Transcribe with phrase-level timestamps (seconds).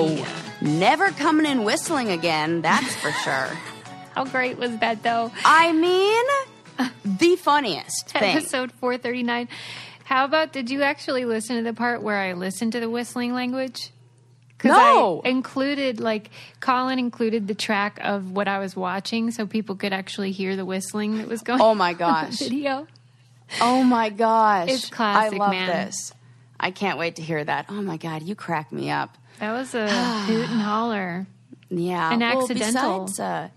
[0.00, 0.28] Yeah.
[0.60, 0.70] No.
[0.70, 3.32] Never coming in whistling again, that's for sure.
[4.14, 5.32] How great was that, though?
[5.44, 8.36] I mean, the funniest thing.
[8.36, 9.48] Episode 439.
[10.04, 13.32] How about, did you actually listen to the part where I listened to the whistling
[13.32, 13.90] language?
[14.64, 15.22] No.
[15.24, 19.92] I included, like, Colin included the track of what I was watching so people could
[19.92, 22.38] actually hear the whistling that was going Oh my gosh.
[22.38, 22.86] video.
[23.60, 24.68] Oh my gosh.
[24.70, 25.66] It's classic, I love man.
[25.86, 26.12] this.
[26.60, 27.66] I can't wait to hear that.
[27.70, 29.18] Oh my God, you crack me up.
[29.42, 29.88] That was a
[30.26, 31.26] hoot and holler.
[31.68, 32.12] Yeah.
[32.12, 33.06] An Well, accidental.
[33.06, 33.48] besides, uh,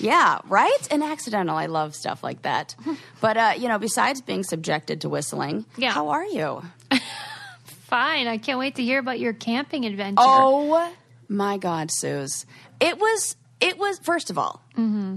[0.00, 0.88] yeah, right?
[0.90, 1.54] An accidental.
[1.54, 2.74] I love stuff like that.
[3.20, 5.90] but, uh, you know, besides being subjected to whistling, Yeah.
[5.92, 6.62] how are you?
[7.64, 8.26] Fine.
[8.26, 10.16] I can't wait to hear about your camping adventure.
[10.24, 10.90] Oh
[11.28, 12.46] my God, Suze.
[12.80, 15.16] It was, it was, first of all, Mm-hmm.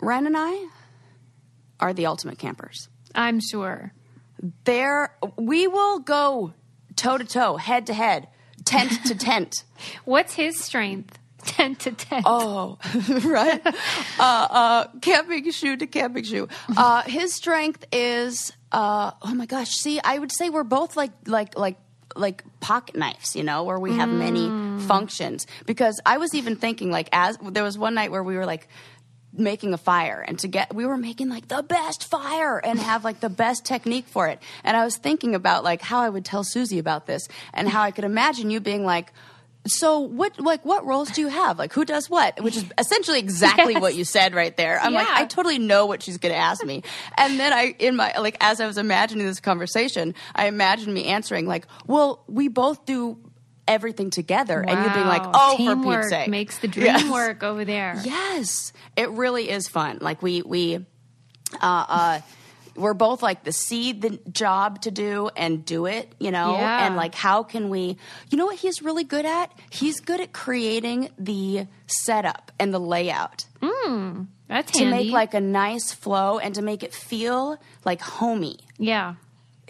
[0.00, 0.66] Ren and I
[1.78, 2.88] are the ultimate campers.
[3.14, 3.92] I'm sure.
[4.64, 6.54] There, we will go
[6.96, 8.28] toe to toe, head to head,
[8.68, 9.64] tent to tent.
[10.04, 11.18] What's his strength?
[11.44, 12.22] 10 to 10.
[12.26, 12.78] Oh,
[13.24, 13.64] right.
[13.64, 13.70] uh,
[14.20, 16.48] uh, camping shoe to camping shoe.
[16.76, 19.70] Uh, his strength is, uh, oh my gosh.
[19.70, 21.78] See, I would say we're both like, like, like,
[22.16, 24.48] like pocket knives, you know, where we have many
[24.82, 25.46] functions.
[25.64, 28.68] Because I was even thinking, like, as there was one night where we were like
[29.32, 33.04] making a fire, and to get, we were making like the best fire and have
[33.04, 34.40] like the best technique for it.
[34.64, 37.82] And I was thinking about like how I would tell Susie about this and how
[37.82, 39.12] I could imagine you being like,
[39.66, 41.58] so what like what roles do you have?
[41.58, 42.40] Like who does what?
[42.42, 43.82] Which is essentially exactly Yes.
[43.82, 44.80] what you said right there.
[44.80, 46.82] I'm like i totally know what she's going to ask me.
[47.18, 51.04] And then i in my like as i was imagining this conversation i imagined me
[51.06, 53.18] answering like well we both do
[53.68, 55.32] everything together and you being like Wow.
[55.34, 57.10] oh for Teamwork pete's sake makes the dream Yes.
[57.12, 58.00] work over there.
[58.04, 59.98] Yes, it really is fun.
[60.00, 60.80] Like we we uh,
[61.88, 62.20] uh,
[62.76, 66.52] we're both like the see the job to do and do it, you know.
[66.52, 66.86] Yeah.
[66.86, 67.96] And like, how can we?
[68.30, 69.50] You know what he's really good at?
[69.70, 73.46] He's good at creating the setup and the layout
[74.48, 75.04] That's to handy.
[75.06, 79.14] make like a nice flow and to make it feel like homey yeah.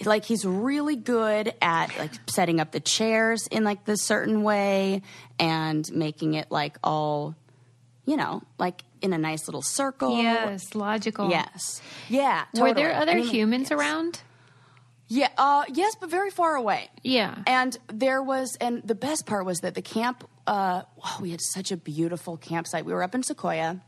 [0.06, 5.02] Like he's really good at like setting up the chairs in like the certain way
[5.38, 7.34] and making it like all
[8.04, 10.20] you know like in a nice little circle.
[10.20, 11.30] Yes, logical.
[11.30, 11.80] yes.
[12.08, 14.20] Yeah Were there other I mean, humans around?
[15.10, 16.88] yeah uh yes but very far away.
[17.02, 17.36] Yeah.
[17.46, 21.40] and there was and the best part was that the camp uh wow, we had
[21.40, 22.84] such a beautiful campsite.
[22.84, 23.80] We were up in sequoia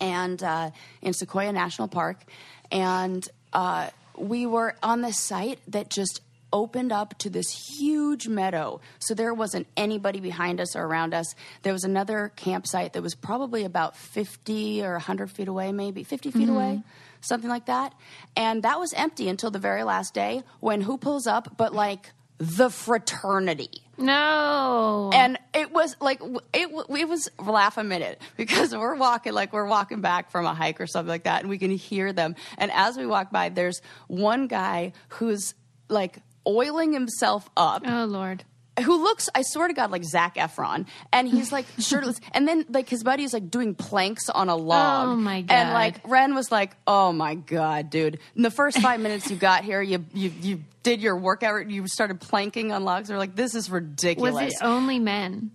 [0.00, 0.70] and uh,
[1.02, 2.22] in Sequoia National Park,
[2.70, 3.90] and uh,
[4.20, 6.20] we were on this site that just
[6.52, 8.80] opened up to this huge meadow.
[8.98, 11.34] So there wasn't anybody behind us or around us.
[11.62, 16.30] There was another campsite that was probably about 50 or 100 feet away, maybe 50
[16.30, 16.54] feet mm-hmm.
[16.54, 16.82] away,
[17.20, 17.94] something like that.
[18.36, 22.10] And that was empty until the very last day when who pulls up but like
[22.40, 23.82] the fraternity.
[23.98, 25.10] no.
[25.12, 26.20] And it was like
[26.54, 30.54] it, it was laugh a minute because we're walking like we're walking back from a
[30.54, 32.34] hike or something like that, and we can hear them.
[32.56, 35.54] And as we walk by, there's one guy who's
[35.88, 38.44] like oiling himself up oh, Lord.
[38.82, 42.66] Who looks, I swear to God, like Zac Efron, and he's like shirtless, and then
[42.68, 45.08] like his buddy is like doing planks on a log.
[45.08, 45.54] Oh, my god!
[45.54, 49.36] And like Ren was like, "Oh my God, dude!" In the first five minutes you
[49.36, 53.08] got here, you you you did your workout, you started planking on logs.
[53.08, 55.50] They're like, "This is ridiculous." Was it only men?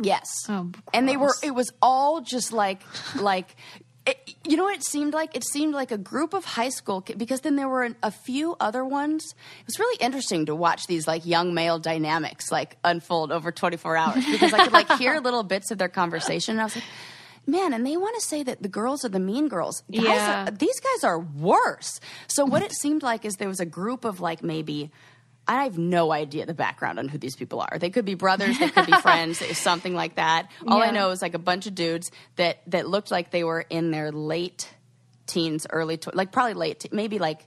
[0.00, 0.28] Yes.
[0.48, 1.34] Oh, and they were.
[1.42, 2.80] It was all just like
[3.16, 3.56] like.
[4.08, 5.36] It, you know what it seemed like?
[5.36, 8.10] It seemed like a group of high school ki- because then there were an, a
[8.10, 9.34] few other ones.
[9.60, 13.96] It was really interesting to watch these like young male dynamics like unfold over 24
[13.96, 16.84] hours because I could like hear little bits of their conversation and I was like,
[17.46, 19.82] man, and they want to say that the girls are the mean girls.
[19.90, 20.48] Guys Yeah.
[20.48, 22.00] are, these guys are worse.
[22.26, 24.90] So what it seemed like is there was a group of like maybe
[25.48, 27.78] I have no idea the background on who these people are.
[27.78, 30.50] They could be brothers, they could be friends, something like that.
[30.66, 33.62] All I know is like a bunch of dudes that that looked like they were
[33.68, 34.68] in their late
[35.26, 37.46] teens, early tw- like probably late, te- maybe like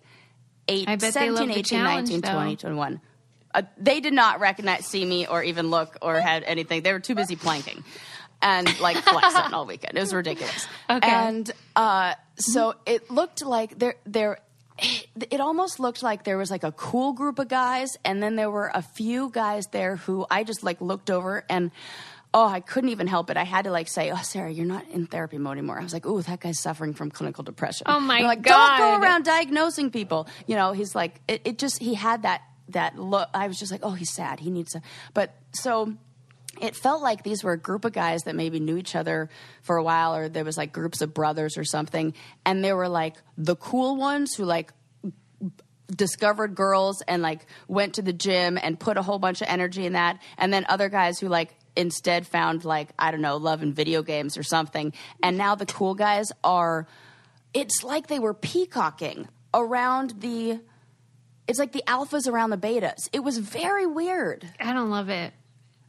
[0.67, 2.33] eight, they 17, 18, 19, though.
[2.33, 3.01] 20, 21.
[3.53, 6.83] Uh, they did not recognize, see me, or even look, or had anything.
[6.83, 7.83] They were too busy planking
[8.41, 9.97] and like flexing all weekend.
[9.97, 10.67] It was ridiculous.
[10.89, 11.09] Okay.
[11.09, 14.39] And uh, so it looked like there, there.
[14.81, 18.49] It almost looked like there was like a cool group of guys, and then there
[18.49, 21.71] were a few guys there who I just like looked over and.
[22.33, 23.35] Oh, I couldn't even help it.
[23.35, 25.91] I had to like say, "Oh, Sarah, you're not in therapy mode anymore." I was
[25.91, 28.77] like, "Ooh, that guy's suffering from clinical depression." Oh, my like, God.
[28.77, 30.29] Don't go around diagnosing people.
[30.47, 33.27] You know, he's like, it, it just he had that that look.
[33.33, 34.39] I was just like, oh, he's sad.
[34.39, 34.81] He needs to.
[35.13, 35.93] But so
[36.61, 39.29] it felt like these were a group of guys that maybe knew each other
[39.61, 42.13] for a while, or there was like groups of brothers or something,
[42.45, 44.71] and they were like the cool ones who like
[45.95, 49.85] discovered girls and like went to the gym and put a whole bunch of energy
[49.85, 53.61] in that and then other guys who like instead found like i don't know love
[53.61, 54.93] in video games or something.
[55.21, 56.87] And now the cool guys are
[57.53, 60.59] it's like they were peacocking around the
[61.47, 63.09] it's like the alphas around the betas.
[63.11, 64.47] It was very weird.
[64.59, 65.33] I don't love it.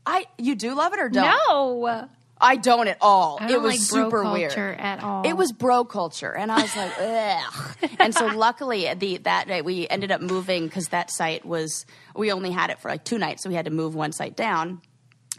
[0.07, 2.09] I you do love it or don't No,
[2.41, 5.23] i don't at all I it don't was like super weird at all.
[5.25, 7.91] it was bro culture, and I was like, ugh.
[8.01, 12.33] And so, luckily, the that night we ended up moving because that site was we
[12.33, 14.81] only had it for like two nights, so we had to move one site down.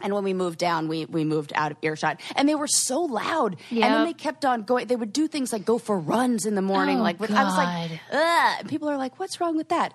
[0.02, 3.02] And when we moved down, we we moved out of earshot, and they were so
[3.02, 3.56] loud.
[3.70, 4.86] And then they kept on going.
[4.88, 6.98] They would do things like go for runs in the morning.
[6.98, 8.56] Oh, like with, I was like, ugh.
[8.60, 9.92] And people are like, "What's wrong with that?"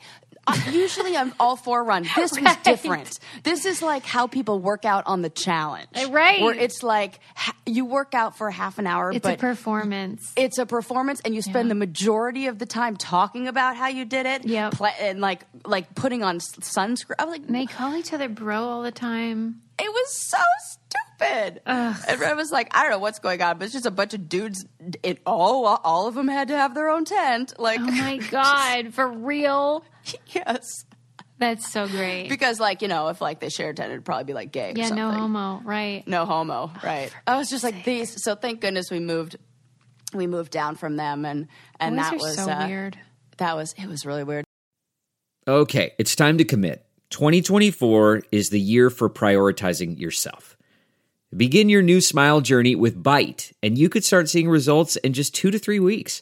[0.49, 2.03] Uh, usually, I'm all for run.
[2.15, 3.19] This was different.
[3.43, 6.41] This is like how people work out on the challenge, Right.
[6.41, 7.19] Where it's like
[7.65, 10.33] you work out for half an hour, It's a performance.
[10.35, 11.73] it's a performance and you spend Yeah.
[11.73, 14.43] the majority of the time talking about how you did it
[14.73, 18.27] pla- and like like putting on sunscreen i was like And they call each other
[18.29, 19.61] bro all the time.
[19.77, 21.95] it was so stupid Ugh.
[22.07, 24.13] and I was like i don't know what's going on but it's just a bunch
[24.13, 24.65] of dudes
[25.03, 28.93] it all all of them had to have their own tent like Oh my god,
[28.97, 29.83] for real?
[30.27, 30.85] yes
[31.37, 32.29] That's so great.
[32.29, 34.77] because like you know if like they shared tent it'd probably be like gay or
[34.77, 36.07] yeah, no homo, right?
[36.07, 39.35] no homo right i was just like these so thank goodness we moved
[40.13, 41.47] we moved down from them and
[41.79, 42.97] and Boys that was so uh, weird.
[43.37, 44.45] that was it was really weird
[45.47, 46.85] Okay, it's time to commit.
[47.09, 50.55] 2024 is the year for prioritizing yourself.
[51.35, 55.33] Begin your new smile journey with Byte, and you could start seeing results in just
[55.33, 56.21] two to three weeks.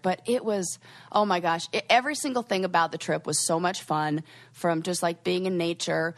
[0.00, 0.78] But it was
[1.10, 4.22] oh my gosh it, every single thing about the trip was so much fun
[4.52, 6.14] from just like being in nature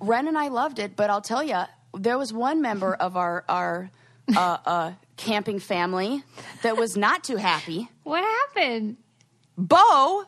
[0.00, 1.60] ren and i loved it but i'll tell you
[1.94, 3.90] there was one member of our our
[4.36, 6.22] uh, uh, camping family
[6.62, 8.98] that was not too happy What happened?
[9.56, 10.24] bo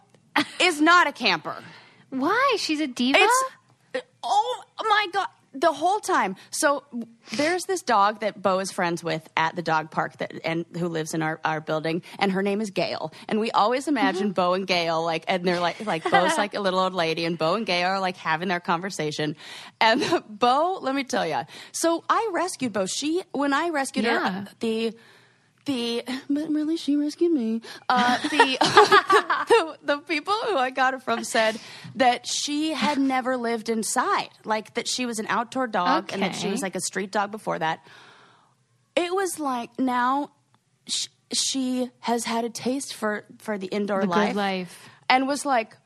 [0.60, 1.62] is not a camper
[2.08, 2.56] Why?
[2.58, 3.18] She's a diva?
[3.20, 6.36] it's oh my god the whole time.
[6.50, 6.84] So
[7.32, 10.88] there's this dog that bo is friends with at the dog park that and who
[10.88, 13.12] lives in our, our building and her name is gail.
[13.28, 16.60] And we always imagine bo and gail like and they're like like bo's like a
[16.60, 19.36] little old lady and bo and gail are like having their conversation.
[19.80, 21.42] And bo let me tell you
[21.72, 22.86] so i rescued bo.
[22.86, 24.94] She when i rescued her the
[25.70, 27.62] the but really she rescued me.
[27.88, 28.58] Uh, the,
[29.82, 31.58] the the people who I got her from said
[31.94, 36.34] that she had never lived inside, like that she was an outdoor dog and that
[36.34, 37.84] she was like a street dog before that.
[38.96, 40.32] It was like now
[40.86, 44.88] sh- she has had a taste for for the indoor The life, life.
[45.08, 45.76] and was like.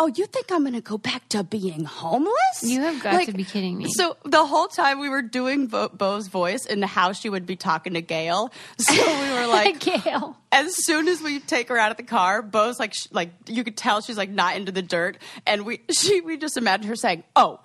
[0.00, 2.62] Oh, you think I'm going to go back to being homeless?
[2.62, 3.86] You have got to be kidding me.
[3.90, 7.56] So the whole time we were doing Bo- Bo's voice and how she would be
[7.56, 10.36] talking to Gail, so we were like, Gail.
[10.52, 13.64] as soon as we take her out of the car, Bo's like, sh- like you
[13.64, 16.94] could tell she's like not into the dirt, and we she we just imagine her
[16.96, 17.58] saying, "Oh,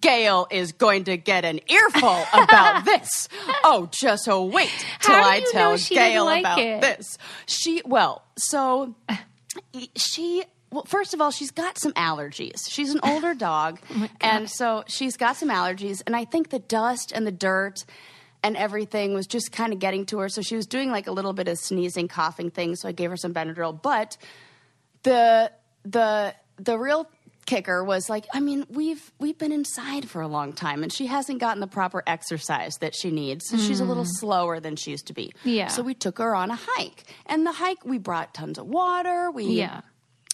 [0.00, 3.28] Gail is going to get an earful about this.
[3.62, 4.70] Oh, just so wait
[5.00, 6.80] till I tell know she didn't Gail like about it?
[6.80, 8.96] this." She well, so
[9.96, 14.50] she well first of all she's got some allergies she's an older dog oh and
[14.50, 17.84] so she's got some allergies and i think the dust and the dirt
[18.42, 21.12] and everything was just kind of getting to her so she was doing like a
[21.12, 24.16] little bit of sneezing coughing thing so i gave her some benadryl but
[25.02, 25.50] the
[25.84, 27.08] the the real
[27.46, 31.06] kicker was like i mean we've we've been inside for a long time and she
[31.06, 34.18] hasn't gotten the proper exercise that she needs so she's a little mm.
[34.18, 35.68] slower than she used to be Yeah.
[35.68, 39.30] so we took her on a hike and the hike we brought tons of water
[39.30, 39.80] we Yeah.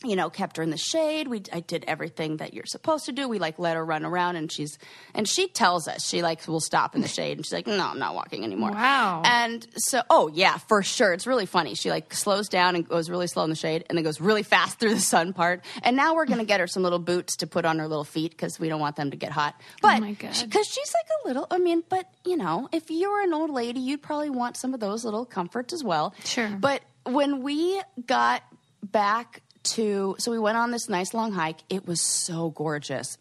[0.04, 1.28] You know kept her in the shade.
[1.28, 3.28] We i did everything that you're supposed to do.
[3.28, 4.78] We like let her run around and she's
[5.14, 7.78] and she tells us she like will stop in the shade and she's like no
[7.86, 8.70] i'm not walking anymore.
[8.72, 9.22] Wow.
[9.24, 11.74] and so oh yeah for sure it's really funny.
[11.74, 14.42] She like slows down and goes really slow in the shade and then goes really
[14.42, 15.62] fast through the sun part.
[15.82, 18.32] And now we're gonna get her some little boots to put on her little feet
[18.32, 19.54] because we don't want them to get hot.
[19.58, 20.34] Oh but Oh my God.
[20.42, 23.50] because she's like a little i mean but you know if you were an old
[23.50, 26.14] lady you'd probably want some of those little comforts as well.
[26.24, 26.48] Sure.
[26.60, 28.42] but when we got
[28.82, 31.58] back to, so we went on this nice long hike.
[31.68, 33.18] It was so gorgeous.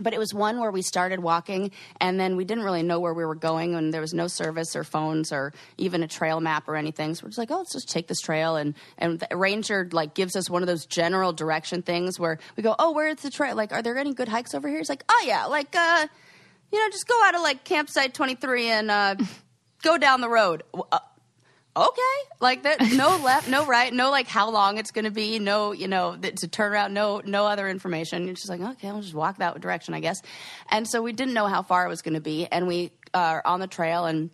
[0.00, 3.14] but it was one where we started walking and then we didn't really know where
[3.14, 6.66] we were going and there was no service or phones or even a trail map
[6.66, 9.36] or anything so we're just like oh let's just take this trail and and the
[9.36, 13.18] ranger like gives us one of those general direction things where we go oh where's
[13.22, 15.76] the trail like are there any good hikes over here he's like oh yeah like
[15.76, 16.08] uh
[16.72, 19.14] you know just go out of like campsite 23 and uh
[19.82, 20.98] go down the road uh,
[21.76, 22.00] okay.
[22.40, 25.72] Like that no left no right no like how long it's going to be no
[25.72, 28.24] you know to turn around no no other information.
[28.24, 30.22] You're just like okay i'll just walk that direction i guess.
[30.70, 33.42] And so we didn't know how far it was going to be and we are
[33.44, 34.30] on the trail and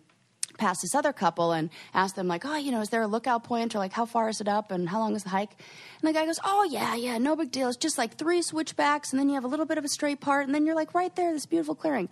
[0.57, 3.43] passed this other couple and asked them like oh you know is there a lookout
[3.43, 5.55] point or like how far is it up and how long is the hike?
[6.01, 7.69] And the guy goes oh yeah yeah no big deal.
[7.69, 10.19] It's just like three switchbacks and then you have a little bit of a straight
[10.19, 12.09] part and then you're like right there this beautiful clearing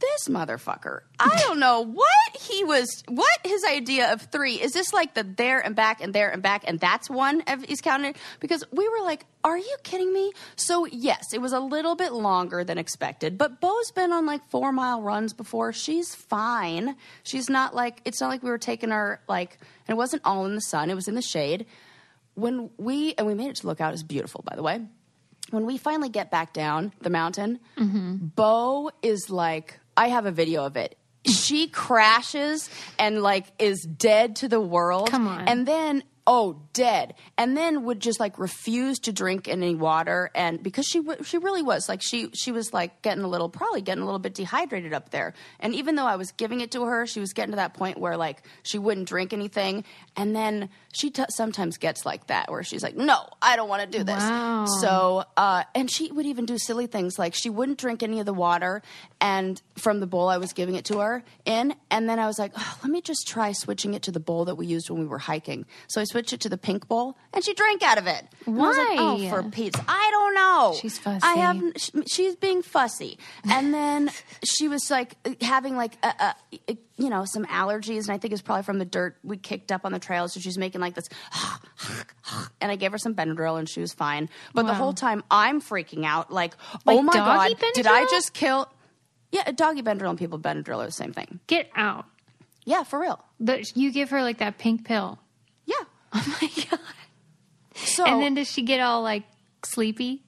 [0.00, 1.00] this motherfucker.
[1.18, 4.72] I don't know what he was, what his idea of three is.
[4.72, 7.80] This like the there and back and there and back, and that's one of he's
[7.80, 10.32] counted because we were like, are you kidding me?
[10.56, 14.44] So yes, it was a little bit longer than expected, but Bo's been on like
[14.50, 15.72] four mile runs before.
[15.72, 16.96] She's fine.
[17.22, 20.46] She's not like it's not like we were taking her like, and it wasn't all
[20.46, 20.90] in the sun.
[20.90, 21.66] It was in the shade.
[22.34, 24.80] When we and we made it to look out, it's beautiful, by the way.
[25.50, 28.26] When we finally get back down the mountain, mm-hmm.
[28.26, 30.96] Bo is like I have a video of it.
[31.26, 35.10] She crashes and like is dead to the world.
[35.10, 35.48] Come on.
[35.48, 37.14] And then oh, dead.
[37.38, 41.38] And then would just like refuse to drink any water and because she w- she
[41.38, 44.34] really was like she she was like getting a little probably getting a little bit
[44.34, 45.32] dehydrated up there.
[45.58, 47.98] And even though I was giving it to her, she was getting to that point
[47.98, 49.84] where like she wouldn't drink anything.
[50.16, 53.82] And then she t- sometimes gets like that where she's like, "No, I don't want
[53.90, 54.66] to do this." Wow.
[54.80, 58.26] So, uh, and she would even do silly things like she wouldn't drink any of
[58.26, 58.82] the water
[59.20, 61.74] and from the bowl I was giving it to her in.
[61.90, 64.46] And then I was like, oh, let me just try switching it to the bowl
[64.46, 65.66] that we used when we were hiking.
[65.88, 68.24] So I switched it to the pink bowl and she drank out of it.
[68.46, 68.96] Was like, Why?
[68.98, 70.74] oh, for Pete's, I don't know.
[70.80, 71.20] She's fussy.
[71.22, 71.62] I have,
[72.06, 73.18] she's being fussy.
[73.48, 74.10] And then
[74.44, 76.34] she was like having like, a,
[76.68, 78.02] a, you know, some allergies.
[78.02, 80.28] And I think it's probably from the dirt we kicked up on the trail.
[80.28, 81.08] So she's making like this,
[82.60, 84.28] and I gave her some Benadryl and she was fine.
[84.52, 88.34] But the whole time I'm freaking out, like, Like oh my God, did I just
[88.34, 88.68] kill?
[89.30, 91.40] Yeah, a doggy Benadryl and people Benadryl are the same thing.
[91.46, 92.06] Get out.
[92.64, 93.24] Yeah, for real.
[93.40, 95.18] But you give her like that pink pill.
[95.64, 95.74] Yeah.
[96.14, 96.80] Oh my god.
[97.74, 99.24] So And then does she get all like
[99.64, 100.22] sleepy?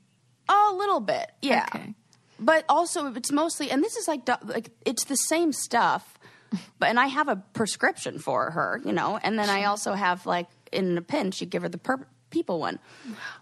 [0.49, 1.67] a little bit, yeah.
[1.75, 1.95] Okay.
[2.39, 6.19] But also, it's mostly, and this is like, like it's the same stuff.
[6.79, 10.27] But and I have a prescription for her, you know, and then I also have
[10.27, 12.79] like in a pinch, you give her the per- people one.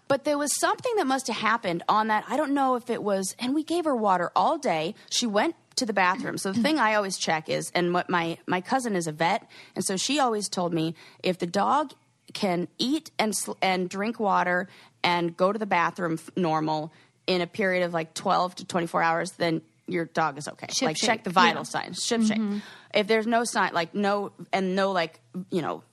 [0.07, 2.25] But there was something that must have happened on that.
[2.27, 4.95] I don't know if it was, and we gave her water all day.
[5.09, 6.37] She went to the bathroom.
[6.37, 9.47] So the thing I always check is, and what my my cousin is a vet,
[9.75, 11.93] and so she always told me if the dog
[12.33, 14.67] can eat and sl- and drink water
[15.03, 16.91] and go to the bathroom f- normal
[17.25, 20.67] in a period of like 12 to 24 hours then your dog is okay.
[20.71, 21.63] Ship like check the vital yeah.
[21.63, 22.03] signs.
[22.03, 22.37] Ship shape.
[22.37, 22.59] Mm-hmm.
[22.93, 25.19] If there's no sign like no and no like
[25.51, 25.83] you know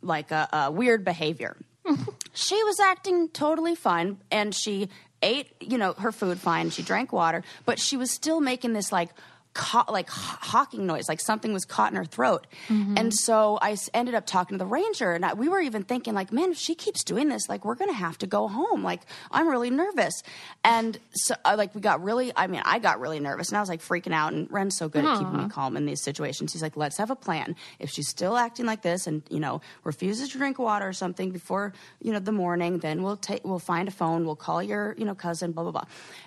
[0.00, 1.56] like a, a weird behavior.
[2.34, 4.88] She was acting totally fine and she
[5.20, 6.70] ate you know her food fine.
[6.70, 9.10] She drank water but she was still making this like
[9.54, 12.46] ca- like hawking noise like something was caught in her throat.
[12.68, 16.14] And so I ended up talking to the ranger and I, we were even thinking
[16.14, 18.82] like man if she keeps doing this like we're gonna have to go home.
[18.82, 20.22] Like i'm really nervous.
[20.64, 23.60] And so uh, like we got really i mean i got really nervous and i
[23.60, 26.52] was like freaking out and ren's so good at keeping me calm in these situations.
[26.52, 27.56] He's like let's have a plan.
[27.78, 31.30] If she's still acting like this and you know refuses to drink water or something
[31.30, 34.94] before you know the morning then we'll take we'll find a phone we'll call your
[34.98, 35.84] you know cousin blah blah blah.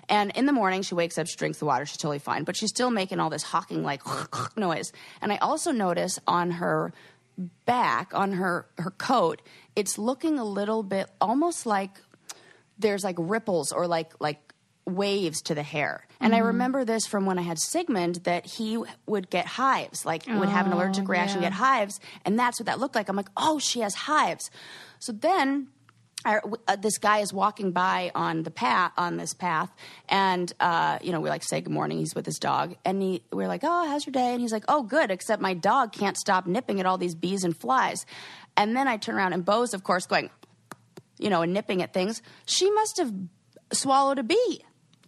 [0.08, 2.56] And in the morning she wakes up she drinks the water she's totally fine but
[2.56, 4.02] she's still making all this hawking like
[4.56, 6.92] noise and i also notice on her
[7.66, 9.42] back on her her coat
[9.74, 12.00] it's looking a little bit almost like
[12.78, 14.40] there's like ripples or like like
[14.86, 16.06] waves to the hair.
[16.20, 16.46] And I mm-hmm.
[16.46, 20.66] remember this from when I had Sigmund that he would get hives, like would have
[20.66, 21.48] an Oh, allergic reaction, yeah.
[21.48, 23.08] get hives, and that's what that looked like.
[23.08, 24.50] I'm like, oh, she has hives.
[24.98, 25.68] So then.
[26.24, 29.70] I, uh, this guy is walking by on the path on this path,
[30.08, 31.98] and uh, you know we like say good morning.
[31.98, 34.64] He's with his dog, and he, we're like, "Oh, how's your day?" And he's like,
[34.66, 38.06] "Oh, good." Except my dog can't stop nipping at all these bees and flies.
[38.56, 40.30] And then I turn around, and Bo's, of course, going,
[41.18, 42.22] you know, and nipping at things.
[42.46, 43.12] She must have
[43.72, 44.62] swallowed a bee,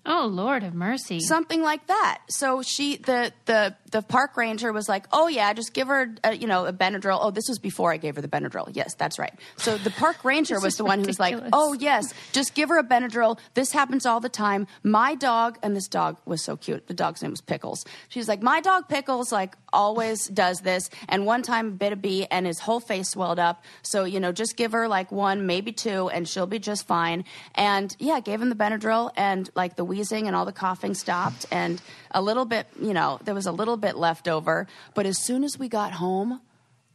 [0.07, 1.21] Oh Lord have mercy.
[1.21, 2.21] something like that.
[2.29, 6.35] So she, the the the park ranger was like, "Oh yeah, just give her, a,
[6.35, 8.71] you know, a Benadryl." Oh, this was before I gave her the Benadryl.
[8.73, 9.33] Yes, that's right.
[9.57, 12.79] So the park ranger was the one who was like, "Oh yes, just give her
[12.79, 13.39] a Benadryl.
[13.55, 16.87] This happens all the time." My dog, and this dog was so cute.
[16.87, 17.85] The dog's name was Pickles.
[18.09, 22.27] She's like, "My dog Pickles like always does this." And one time bit a bee,
[22.31, 23.65] and his whole face swelled up.
[23.83, 27.25] So you know, just give her like one, maybe two, and she'll be just fine.
[27.55, 31.47] And yeah, gave him the Benadryl, and like the wheezing and all the coughing stopped,
[31.51, 31.81] and
[32.11, 34.67] a little bit, you know, there was a little bit left over.
[34.95, 36.41] But as soon as we got home,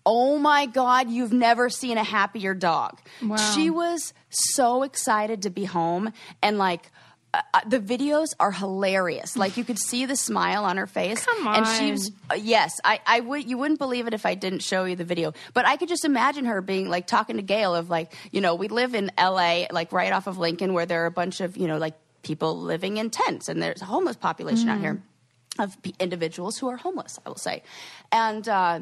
[0.05, 2.99] oh my God, you've never seen a happier dog.
[3.21, 3.37] Wow.
[3.37, 6.91] She was so excited to be home, and like.
[7.35, 9.35] Uh, uh, the videos are hilarious.
[9.43, 12.79] Like you could see the smile on her face, Come and she was uh, yes,
[12.83, 13.49] I, I would.
[13.49, 15.33] You wouldn't believe it if I didn't show you the video.
[15.55, 18.53] But I could just imagine her being like talking to Gail of like, you know,
[18.53, 19.67] we live in L.A.
[19.71, 22.61] like right off of Lincoln, where there are a bunch of you know like people
[22.61, 25.01] living in tents, and there's a homeless population out here
[25.59, 27.19] of individuals who are homeless.
[27.25, 27.63] I will say,
[28.11, 28.47] and.
[28.47, 28.79] Uh,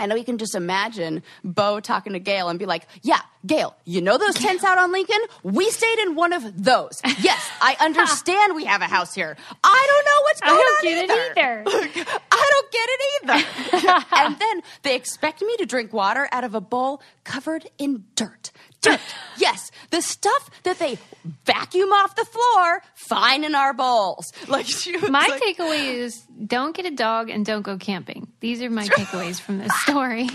[0.00, 3.76] I know you can just imagine Bo talking to Gail and be like, Yeah, Gail,
[3.84, 5.18] you know those tents out on Lincoln?
[5.42, 7.02] We stayed in one of those.
[7.20, 9.36] Yes, I understand we have a house here.
[9.78, 12.18] I don't know what's I going don't on get it either.
[12.32, 14.04] I don't get it either.
[14.16, 18.50] and then they expect me to drink water out of a bowl covered in dirt.
[18.80, 19.00] Dirt.
[19.38, 20.98] Yes, the stuff that they
[21.44, 24.32] vacuum off the floor, fine in our bowls.
[24.48, 28.26] Like she was My like, takeaway is don't get a dog and don't go camping.
[28.40, 30.28] These are my takeaways from this story.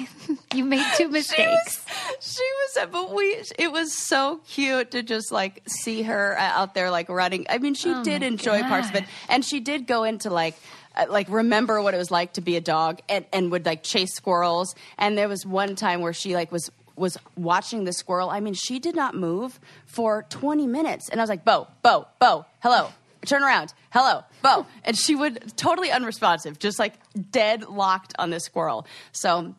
[0.53, 1.85] you made two she mistakes.
[1.85, 2.41] was, she
[2.77, 6.89] was, but we, it was so cute to just like see her uh, out there
[6.89, 7.45] like running.
[7.49, 9.09] I mean, she Oh did enjoy parts of it, God.
[9.33, 10.55] And she did go into like.
[10.95, 13.81] uh, Like remember what it was like to be a dog, and, and would like
[13.83, 14.75] chase squirrels.
[14.97, 18.29] And there was one time where she like was was watching the squirrel.
[18.29, 22.05] I mean, she did not move for twenty minutes, and I was like, "Bo, Bo,
[22.19, 22.93] Bo, hello,
[23.25, 26.93] turn around, hello, Bo," and she would totally unresponsive, just like
[27.31, 28.85] dead locked on this squirrel.
[29.11, 29.55] So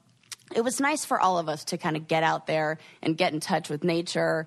[0.55, 3.33] it was nice for all of us to kind of get out there and get
[3.33, 4.47] in touch with nature.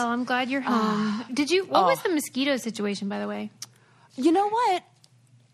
[0.00, 1.24] Oh, I'm glad you're home.
[1.32, 1.66] Did you?
[1.66, 3.52] What was the mosquito situation, by the way?
[4.16, 4.82] You know what?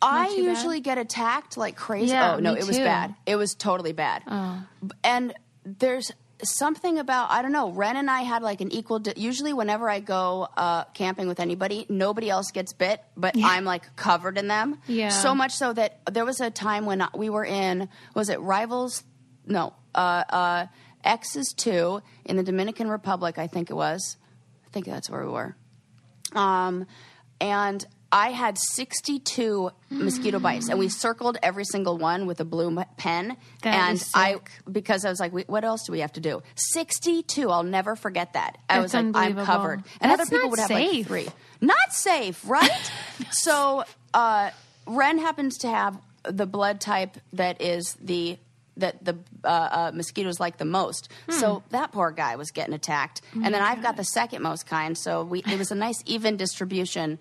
[0.00, 0.57] I too bad?
[0.57, 2.12] usually get attacked like crazy.
[2.12, 3.14] Yeah, oh no, it was bad.
[3.26, 4.22] It was totally bad.
[4.26, 4.62] Oh.
[5.05, 5.35] And
[5.66, 6.11] there's
[6.42, 7.70] something about I don't know.
[7.70, 9.00] Ren and I had like an equal.
[9.00, 13.66] Di- usually, whenever I go uh, camping with anybody, nobody else gets bit, but I'm
[13.66, 14.79] like covered in them.
[14.87, 15.11] Yeah.
[15.11, 19.05] So much so that there was a time when we were in was it Rivals?
[19.44, 20.66] No, uh, uh,
[21.05, 23.37] Exes two in the Dominican Republic.
[23.37, 24.16] I think it was.
[24.70, 25.56] I think that's where we were.
[26.33, 26.87] Um,
[27.40, 32.76] and I had 62 mosquito bites, and we circled every single one with a blue
[32.96, 33.37] pen.
[33.62, 34.37] That and I,
[34.70, 36.42] because I was like, what else do we have to do?
[36.54, 37.50] 62.
[37.50, 38.59] I'll never forget that.
[38.68, 39.85] I That's was like, I'm covered.
[40.00, 41.28] And That's other people would have like three.
[41.61, 42.92] Not safe, right?
[43.30, 44.50] so, uh,
[44.87, 48.38] Ren happens to have the blood type that is the
[48.81, 51.09] that the uh, uh, mosquitoes like the most.
[51.29, 51.33] Hmm.
[51.38, 54.66] So that poor guy was getting attacked, Oh and then I've got the second most
[54.66, 54.97] kind.
[54.99, 57.19] So we it was a nice even distribution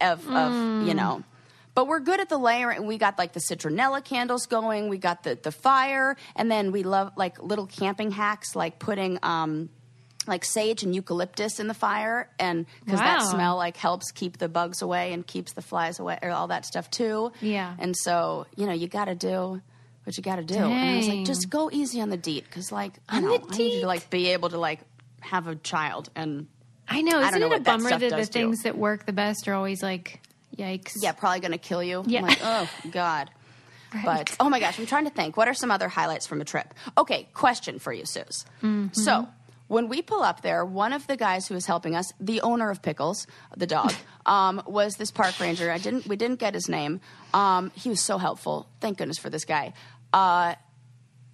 [0.00, 0.36] of, Hmm.
[0.36, 1.22] of you know.
[1.74, 2.86] But we're good at the layering.
[2.86, 4.88] We got like the citronella candles going.
[4.88, 9.18] We got the the fire, and then we love like little camping hacks, like putting
[9.22, 9.68] um,
[10.26, 14.48] like sage and eucalyptus in the fire, and because that smell like helps keep the
[14.48, 17.30] bugs away and keeps the flies away, or all that stuff too.
[17.42, 17.74] Yeah.
[17.78, 19.60] And so you know you got to do
[20.06, 20.54] what you got to do.
[20.54, 23.44] And I was like, just go easy on the deet, because like I know the
[23.54, 24.80] I need you to like be able to like
[25.20, 26.46] have a child and
[26.88, 27.18] I know.
[27.18, 29.48] I Isn't know it a what that bummer that the things that work the best
[29.48, 30.20] are always like,
[30.56, 30.92] yikes?
[31.00, 32.04] yeah, probably going to kill you.
[32.06, 32.20] Yeah.
[32.20, 33.30] I'm like, oh God.
[34.04, 35.36] But oh my gosh, I'm trying to think.
[35.36, 36.74] What are some other highlights from a trip?
[36.98, 38.44] Okay, question for you, Suze.
[38.62, 38.92] Mm-hmm.
[38.92, 39.26] So
[39.68, 42.70] when we pull up there, one of the guys who was helping us, the owner
[42.70, 43.92] of Pickles, the dog,
[44.26, 45.70] um, was this park ranger.
[45.70, 47.00] I didn't, we didn't get his name.
[47.32, 48.68] Um, he was so helpful.
[48.80, 49.72] Thank goodness for this guy.
[50.12, 50.54] Uh,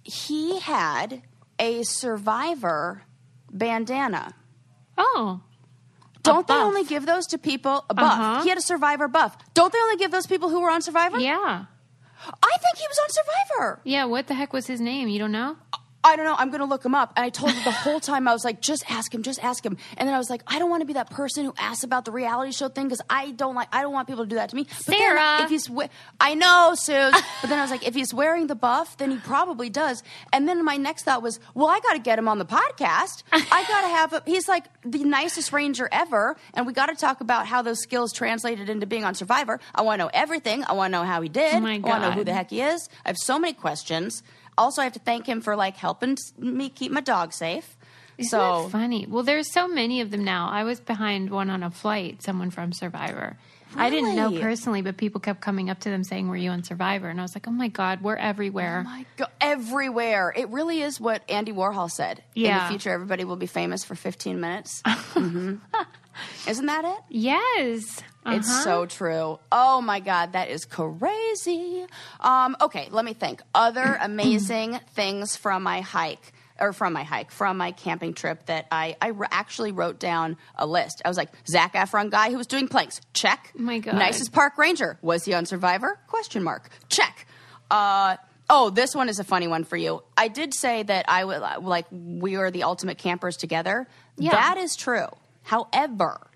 [0.03, 1.21] he had
[1.59, 3.03] a survivor
[3.51, 4.33] bandana.
[4.97, 5.41] Oh,
[6.23, 6.63] Don't they buff.
[6.63, 8.19] only give those to people a buff?
[8.19, 8.43] Uh-huh.
[8.43, 9.37] He had a survivor buff.
[9.53, 11.19] Don't they only give those people who were on Survivor?
[11.19, 11.65] yeah.
[12.25, 13.81] I think he was on Survivor.
[13.83, 15.09] Yeah, what the heck was his name?
[15.09, 15.57] You don't know?
[16.03, 16.35] I don't know.
[16.37, 17.13] I'm going to look him up.
[17.15, 19.65] And I told him the whole time, I was like, just ask him, just ask
[19.65, 19.77] him.
[19.97, 22.05] And then I was like, I don't want to be that person who asks about
[22.05, 24.49] the reality show thing because I don't like, I don't want people to do that
[24.49, 24.63] to me.
[24.85, 25.15] But Sarah.
[25.37, 25.87] then if he's, we-
[26.19, 27.13] I know, Suze.
[27.41, 30.03] but then I was like, if he's wearing the buff, then he probably does.
[30.33, 33.23] And then my next thought was, well, I got to get him on the podcast.
[33.31, 36.35] I got to have, a, he's like the nicest ranger ever.
[36.53, 39.59] And we got to talk about how those skills translated into being on Survivor.
[39.73, 40.63] I want to know everything.
[40.65, 41.53] I want to know how he did.
[41.55, 42.89] Oh my I want to know who the heck he is.
[43.05, 44.21] I have so many questions.
[44.57, 47.75] Also, I have to thank him for like helping me keep my dog safe.
[48.17, 49.07] Isn't so that funny?
[49.09, 50.47] Well, there's so many of them now.
[50.49, 53.37] I was behind one on a flight, someone from Survivor.
[53.75, 56.63] I didn't know personally, but people kept coming up to them saying, Were you on
[56.63, 57.09] Survivor?
[57.09, 58.83] And I was like, Oh my God, we're everywhere.
[58.83, 60.31] my God, everywhere.
[60.37, 62.21] It really is what Andy Warhol said.
[62.35, 62.67] In Yeah.
[62.67, 64.81] the future, everybody will be famous for 15 minutes.
[65.13, 65.59] Mhm.
[66.47, 66.99] Isn't that it?
[67.09, 68.01] yes.
[68.25, 68.63] It's Uh-huh.
[68.63, 69.39] so true.
[69.51, 71.85] Oh my God, that is crazy.
[72.19, 73.41] Um, okay, let me think.
[73.53, 78.67] Other amazing things from my hike, or from my hike, from my camping trip that
[78.71, 81.01] I, I actually wrote down a list.
[81.03, 83.51] I was like, Zac Efron guy who was doing planks, check.
[83.57, 83.95] Oh my God.
[83.95, 84.97] Nicest park ranger.
[85.01, 85.99] Was he on Survivor?
[86.07, 86.69] Question mark.
[86.89, 87.25] Check.
[87.71, 88.17] Uh,
[88.49, 90.03] oh, this one is a funny one for you.
[90.15, 93.87] I did say that I would like we are the ultimate campers together.
[94.17, 94.31] Yeah.
[94.31, 95.07] That is true.
[95.41, 96.27] However,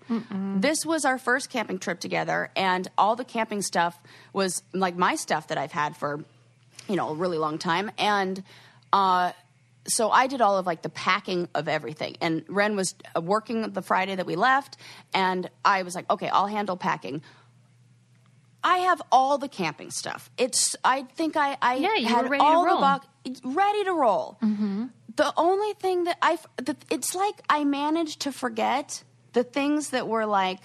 [0.60, 3.98] this was our first camping trip together, and all the camping stuff
[4.32, 6.24] was like my stuff that I've had for,
[6.88, 7.90] you know, a really long time.
[7.98, 8.42] And
[8.92, 9.32] uh,
[9.86, 12.16] so I did all of like the packing of everything.
[12.20, 14.76] And Ren was uh, working the Friday that we left,
[15.12, 17.22] and I was like, okay, I'll handle packing.
[18.64, 20.30] I have all the camping stuff.
[20.36, 22.76] It's I think I I Yeah, you had were ready to all roll.
[22.76, 23.06] the box
[23.44, 24.38] ready to roll.
[25.16, 26.38] The only thing that I
[26.90, 30.60] it's like I managed to forget the things that were like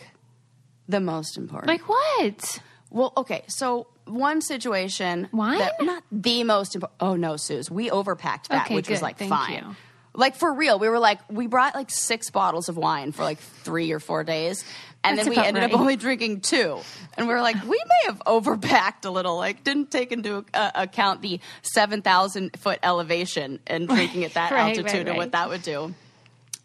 [0.87, 1.67] the most important.
[1.67, 2.59] Like what?
[2.89, 5.59] well, okay, so one situation Wine?
[5.59, 6.97] that not the most important.
[6.99, 9.53] Oh no, Suze, we overpacked that, Okay, which was like Thank fine.
[9.53, 9.75] you.
[10.15, 13.39] Like for real, we were like we brought like six bottles of wine for like
[13.39, 14.63] three or four days,
[15.03, 15.73] and That's then we ended right.
[15.73, 16.79] up only drinking two.
[17.17, 19.37] And we were like, we may have overpacked a little.
[19.37, 24.51] Like didn't take into uh, account the seven thousand foot elevation and drinking at that
[24.51, 25.95] Right, altitude right, and what that would do.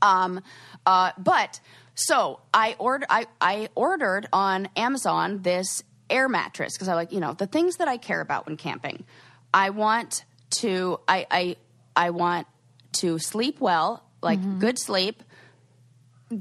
[0.03, 0.43] Um,
[0.85, 1.59] uh, but
[2.01, 3.07] so I ordered.
[3.11, 7.77] I, I ordered on Amazon this air mattress because I like you know the things
[7.79, 9.05] that I care about when camping.
[9.53, 10.25] I want
[10.61, 11.01] to.
[11.09, 11.57] I I
[11.97, 12.47] I want
[13.01, 14.59] to sleep well, like Mm-hmm.
[14.61, 15.23] good sleep.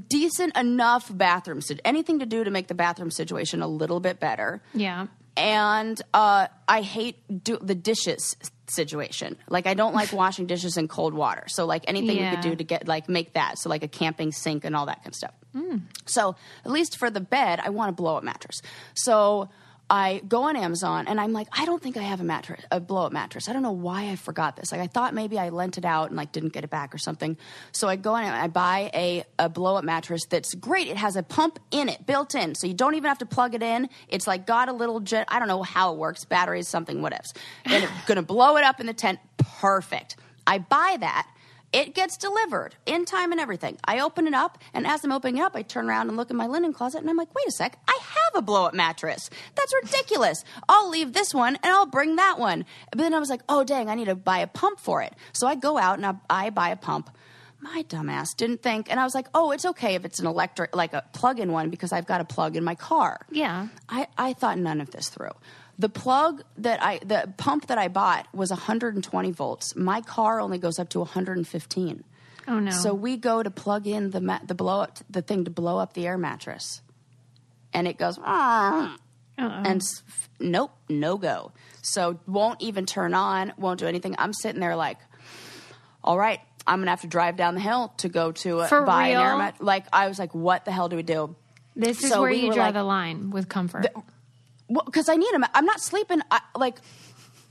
[0.08, 4.62] Decent enough bathroom, anything to do to make the bathroom situation a little bit better
[4.74, 5.06] Yeah.
[5.34, 9.38] and uh, I hate do- the dishes situation.
[9.48, 11.44] Like I don't like washing dishes in cold water.
[11.48, 13.58] So like anything we could do to get like make that.
[13.58, 15.32] So like a camping sink and all that kind of stuff.
[15.54, 15.82] Mm.
[16.06, 18.60] So at least for the bed, I want a blow up mattress.
[18.94, 19.48] So
[19.90, 22.78] I go on Amazon and I'm like, I don't think I have a mattress, a
[22.78, 23.48] blow up mattress.
[23.48, 24.70] I don't know why I forgot this.
[24.70, 26.98] Like I thought maybe I lent it out and like didn't get it back or
[26.98, 27.38] something.
[27.72, 30.88] So I go in and I buy a, a blow up mattress that's great.
[30.88, 32.54] It has a pump in it, built in.
[32.54, 33.88] So you don't even have to plug it in.
[34.08, 35.26] It's like got a little jet.
[35.28, 37.34] I don't know how it works, batteries, something, whatevs.
[37.64, 39.20] And it's gonna blow it up in the tent.
[39.38, 40.16] Perfect.
[40.46, 41.26] I buy that.
[41.72, 43.76] It gets delivered in time and everything.
[43.84, 46.30] I open it up, and as I'm opening it up, I turn around and look
[46.30, 48.74] in my linen closet, and I'm like, wait a sec, I have a blow up
[48.74, 49.28] mattress.
[49.54, 50.44] That's ridiculous.
[50.68, 52.64] I'll leave this one and I'll bring that one.
[52.90, 55.14] But then I was like, oh, dang, I need to buy a pump for it.
[55.32, 57.10] So I go out and I, I buy a pump.
[57.60, 60.74] My dumbass didn't think, and I was like, oh, it's okay if it's an electric,
[60.76, 63.26] like a plug in one, because I've got a plug in my car.
[63.30, 63.68] Yeah.
[63.88, 65.32] I, I thought none of this through.
[65.78, 69.76] The plug that I, the pump that I bought was 120 volts.
[69.76, 72.04] My car only goes up to 115.
[72.48, 72.70] Oh no.
[72.70, 75.78] So we go to plug in the ma- the blow up the thing to blow
[75.78, 76.80] up the air mattress,
[77.72, 78.96] and it goes "Ah."
[79.36, 81.52] and f- nope, no go.
[81.82, 84.14] So won't even turn on, won't do anything.
[84.18, 84.98] I'm sitting there like,
[86.02, 88.82] all right, I'm gonna have to drive down the hill to go to uh, For
[88.82, 89.38] buy an air real?
[89.38, 89.56] mat.
[89.60, 91.36] Like I was like, what the hell do we do?
[91.76, 93.86] this is so where we you were draw like- the line with comfort.
[94.68, 95.38] Well, because I need a.
[95.38, 96.20] ma- I'm not sleeping.
[96.30, 96.78] I, like,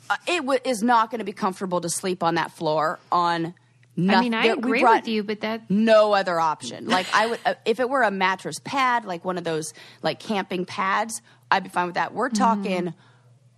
[0.10, 3.54] uh, it w- is not going to be comfortable to sleep on that floor on.
[4.00, 4.18] Nothing.
[4.18, 6.86] I mean, I agree with you, but that No other option.
[6.88, 10.20] Like I would, uh, if it were a mattress pad, like one of those like
[10.20, 12.14] camping pads, I'd be fine with that.
[12.14, 12.94] We're talking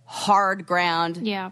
[0.06, 1.18] hard ground.
[1.18, 1.50] yeah.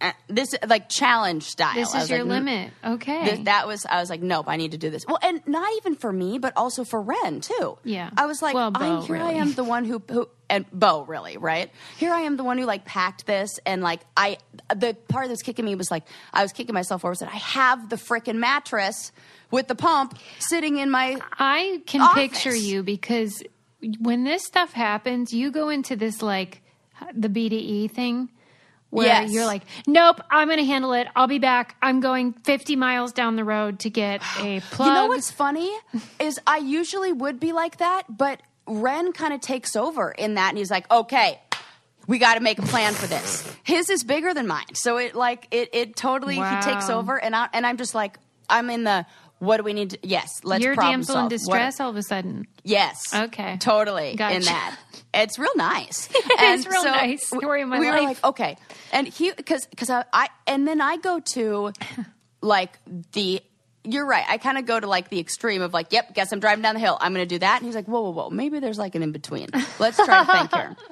[0.00, 1.74] Eh, this like challenge style.
[1.74, 2.72] This is was your like, mm, limit.
[2.84, 3.24] Okay.
[3.24, 5.06] Th- that was I was like, nope, I need to do this.
[5.06, 7.78] Well, and not even for me, but also for Ren too.
[7.84, 8.10] Yeah.
[8.16, 9.16] I was like, Well, I'm Bo, here.
[9.16, 12.12] I am the one who who and Bo really right here.
[12.12, 14.38] I am the one who like packed this and like I
[14.74, 17.36] the part that's kicking me was like I was kicking myself over was that I
[17.36, 19.12] have the freaking mattress
[19.50, 22.14] with the pump sitting in my I can office.
[22.14, 23.42] picture you because
[24.00, 26.62] when this stuff happens, you go into this like
[27.14, 28.30] the BDE thing
[28.94, 29.32] where Yes.
[29.32, 31.08] you're like, nope, I'm going to handle it.
[31.16, 31.76] I'll be back.
[31.82, 34.88] I'm going 50 miles down the road to get a plug.
[34.88, 35.70] You know what's funny
[36.20, 40.50] is I usually would be like that, but Ren kind of takes over in that,
[40.50, 41.38] and he's like, "Okay,
[42.06, 45.14] we got to make a plan for this." His is bigger than mine, so it
[45.14, 48.16] like it it totally he takes over, and I and I'm just like
[48.48, 49.04] I'm in the
[49.44, 51.24] what do we need to yes let's You're problem damsel in solve.
[51.24, 52.46] What- distress all of a sudden.
[52.62, 53.14] Yes.
[53.14, 53.56] Okay.
[53.58, 54.36] Totally Gotcha.
[54.36, 54.76] in that.
[55.12, 56.08] It's real nice.
[56.14, 57.26] It and is real so nice.
[57.26, 58.56] Story of my we were like, okay.
[58.92, 61.72] And he, because, because I, I, and then I go to
[62.40, 62.78] like
[63.12, 63.40] the,
[63.84, 64.24] you're right.
[64.28, 66.74] I kind of go to like the extreme of like, yep, guess I'm driving down
[66.74, 66.96] the hill.
[67.00, 67.58] I'm going to do that.
[67.58, 68.30] And he's like, whoa, whoa, whoa.
[68.30, 69.48] Maybe there's like an in between.
[69.78, 70.76] Let's try to think here.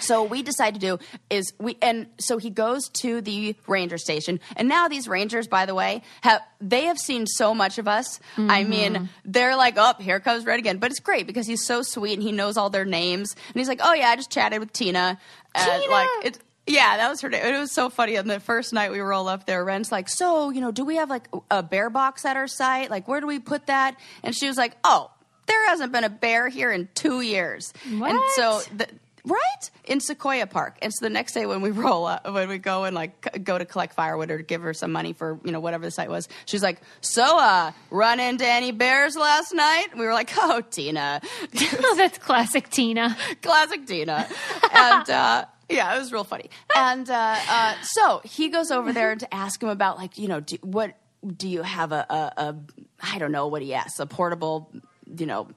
[0.00, 0.98] So what we decide to do
[1.28, 5.64] is we and so he goes to the ranger station and now these rangers by
[5.64, 8.20] the way have they have seen so much of us.
[8.36, 8.70] I mm-hmm.
[8.70, 12.14] mean, they're like, "Oh, here comes Ren again." But it's great because he's so sweet
[12.14, 13.34] and he knows all their names.
[13.48, 15.18] And he's like, "Oh yeah, I just chatted with Tina."
[15.54, 15.92] And Tina!
[15.92, 17.44] like it's yeah, that was her name.
[17.44, 18.16] It was so funny.
[18.16, 20.96] On the first night we roll up there, Ren's like, "So, you know, do we
[20.96, 22.90] have like a bear box at our site?
[22.90, 25.10] Like, where do we put that?" And she was like, "Oh,
[25.46, 28.30] there hasn't been a bear here in two years." And What?
[28.36, 28.86] so the,
[29.24, 30.78] right in Sequoia Park.
[30.80, 33.58] And so the next day when we roll up, when we go and like go
[33.58, 36.08] to collect firewood or to give her some money for you know whatever the site
[36.10, 40.60] was, she's like, "So, uh, run into any bears last night?" We were like, "Oh,
[40.60, 41.20] Tina,
[41.82, 43.16] oh, that's classic Tina.
[43.42, 44.28] classic Tina,"
[44.72, 45.10] and.
[45.10, 46.50] uh yeah, it was real funny.
[46.76, 50.40] And uh, uh, so he goes over there to ask him about, like, you know,
[50.40, 52.56] do, what do you have a, a, a,
[53.02, 54.72] I don't know what he asks, a portable,
[55.16, 55.48] you know,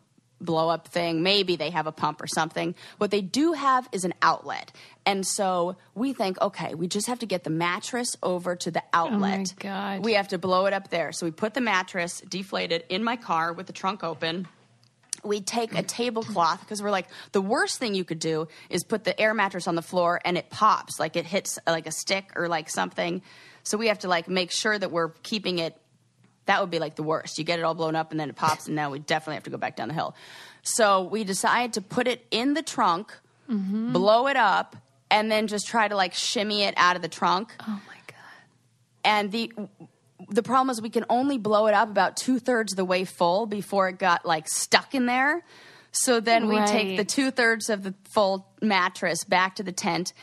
[0.41, 1.23] blow up thing.
[1.23, 2.75] Maybe they have a pump or something.
[2.97, 4.71] What they do have is an outlet.
[5.05, 8.83] And so we think, okay, we just have to get the mattress over to the
[8.93, 9.33] outlet.
[9.33, 9.45] Oh my
[9.95, 10.05] God.
[10.05, 11.11] We have to blow it up there.
[11.11, 14.47] So we put the mattress deflated in my car with the trunk open
[15.23, 19.03] we take a tablecloth because we're like the worst thing you could do is put
[19.03, 22.31] the air mattress on the floor and it pops like it hits like a stick
[22.35, 23.21] or like something.
[23.63, 25.77] So we have to like make sure that we're keeping it
[26.45, 27.37] that would be like the worst.
[27.37, 29.43] You get it all blown up and then it pops and now we definitely have
[29.43, 30.13] to go back down the hill.
[30.61, 33.13] So we decide to put it in the trunk
[33.49, 33.91] mm-hmm.
[33.91, 34.75] blow it up
[35.09, 37.53] and then just try to like shimmy it out of the trunk.
[37.61, 38.17] Oh my God.
[39.03, 39.53] and the
[40.29, 43.05] the problem is we can only blow it up about two thirds of the way
[43.05, 45.43] full before it got like stuck in there.
[45.91, 50.13] So then we take the two thirds of the full mattress back to the tent.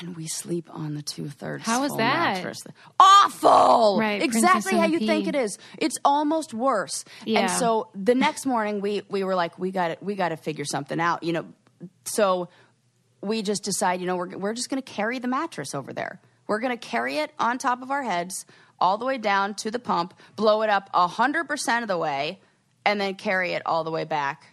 [0.00, 1.64] And we sleep on the two thirds.
[1.64, 2.34] How was that?
[2.36, 2.62] Mattress.
[3.00, 3.98] Awful.
[3.98, 5.56] Right, Exactly how you think it is.
[5.78, 7.06] It's almost worse.
[7.24, 7.40] Yeah.
[7.40, 10.36] And so the next morning we we were like, we got to we got to
[10.36, 11.22] figure something out.
[11.22, 11.46] You know,
[12.04, 12.50] so
[13.22, 16.20] we just decide, you know, we're, we're just going to carry the mattress over there.
[16.46, 18.46] We're going to carry it on top of our heads
[18.80, 22.40] all the way down to the pump, blow it up 100% of the way,
[22.84, 24.46] and then carry it all the way back.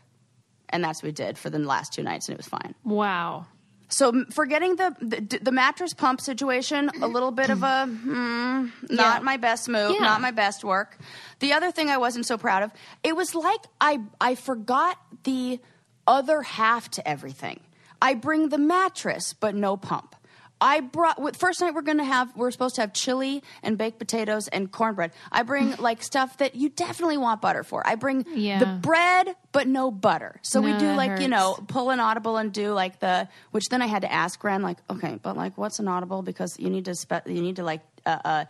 [0.69, 2.73] And that's what we did for the last two nights, and it was fine.
[2.83, 3.45] Wow.
[3.87, 9.17] So, forgetting the, the the mattress pump situation, a little bit of a hmm, not
[9.17, 9.19] Yeah.
[9.21, 9.99] my best move, Yeah.
[10.03, 10.97] not my best work.
[11.39, 12.71] The other thing I wasn't so proud of,
[13.03, 15.59] it was like I I forgot the
[16.07, 17.59] other half to everything.
[18.01, 20.14] I bring the mattress, but no pump.
[20.61, 23.99] I brought first night we're going to have we're supposed to have chili and baked
[23.99, 25.11] potatoes and cornbread.
[25.31, 27.85] I bring like stuff that you definitely want butter for.
[27.85, 28.59] I bring Yeah.
[28.59, 30.39] the bread but no butter.
[30.41, 33.81] So we do like you know pull an audible and do like the which then
[33.81, 36.85] I had to ask Ren like okay but like what's an audible because you need
[36.85, 38.45] to spe- you need to like uh, uh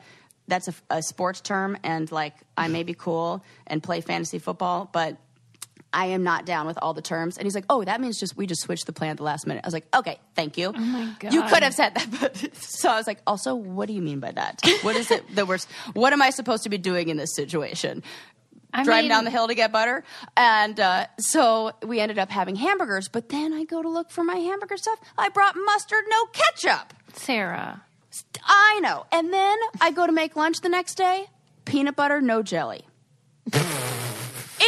[0.47, 4.87] that's a, a sports term and like I may be cool and play fantasy football
[4.93, 5.17] but
[5.95, 8.35] I am not down with all the terms and he's like oh that means just
[8.37, 10.73] we just switched the plan at the last minute I was like okay thank you
[10.75, 13.93] oh my you could have said that but so I was like also what do
[13.93, 15.57] you mean by that what is it that we're
[15.93, 18.03] what am I supposed to be doing in this situation
[18.73, 20.03] I driving mean, down the hill to get butter.
[20.35, 23.07] And uh, so we ended up having hamburgers.
[23.07, 24.99] But then I go to look for my hamburger stuff.
[25.17, 26.93] I brought mustard, no ketchup.
[27.13, 27.83] Sarah.
[28.43, 29.05] I know.
[29.13, 31.27] And then I go to make lunch the next day
[31.65, 32.85] peanut butter, no jelly.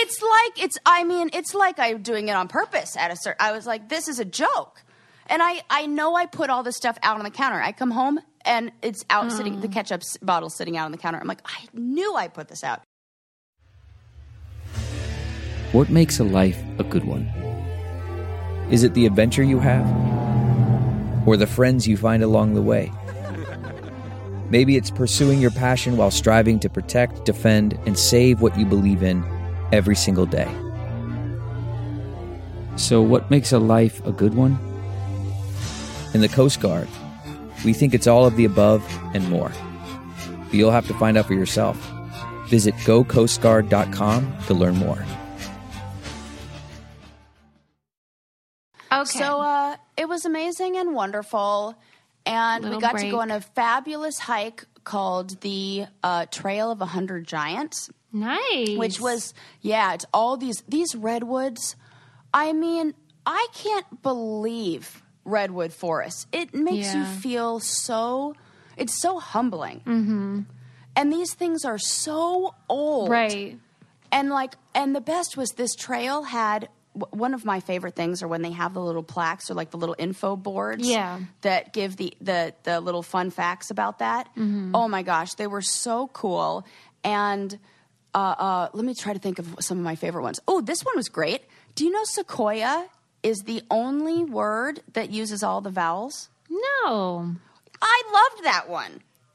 [0.07, 3.35] it's like, it's, I mean, it's like I'm doing it on purpose at a certain,
[3.41, 4.81] I was like, this is a joke.
[5.27, 7.61] And I, I know I put all this stuff out on the counter.
[7.61, 9.73] I come home and it's out sitting, the mm.
[9.73, 11.19] ketchup bottle sitting out on the counter.
[11.19, 12.81] I'm like, I knew I put this out.
[15.73, 17.25] What makes a life a good one?
[18.71, 19.85] Is it the adventure you have?
[21.27, 22.93] Or the friends you find along the way?
[24.49, 29.03] Maybe it's pursuing your passion while striving to protect, defend, and save what you believe
[29.03, 29.21] in
[29.71, 30.49] every single day.
[32.77, 34.59] So, what makes a life a good one?
[36.13, 36.87] In the Coast Guard,
[37.65, 39.51] we think it's all of the above and more.
[40.45, 41.77] But you'll have to find out for yourself.
[42.47, 45.03] Visit gocoastguard.com to learn more.
[48.91, 49.19] Okay.
[49.19, 51.75] So uh, it was amazing and wonderful,
[52.25, 56.81] and we Little got to go on a fabulous hike called the uh, Trail of
[56.81, 58.77] a Hundred Giants, nice.
[58.77, 61.75] which was yeah, it's all these these redwoods.
[62.33, 62.93] I mean,
[63.25, 66.27] I can't believe redwood forests.
[66.31, 68.35] It makes you feel so.
[68.75, 69.79] It's so humbling.
[69.85, 70.41] Mm-hmm.
[70.95, 73.57] And these things are so old, right.
[74.11, 76.69] and like and the best was this trail had
[77.11, 79.77] one of my favorite things are when they have the little plaques or like the
[79.77, 81.19] little info boards Yeah.
[81.41, 85.61] that give the the the little fun facts about that oh my gosh they were
[85.61, 86.65] so cool
[87.03, 87.59] and
[88.17, 90.81] uh, uh, let me try to think of some of my favorite ones oh this
[90.89, 91.41] one was great
[91.75, 92.87] do you know sequoia
[93.21, 97.35] is the only word that uses all the vowels No.
[97.81, 98.93] i loved that one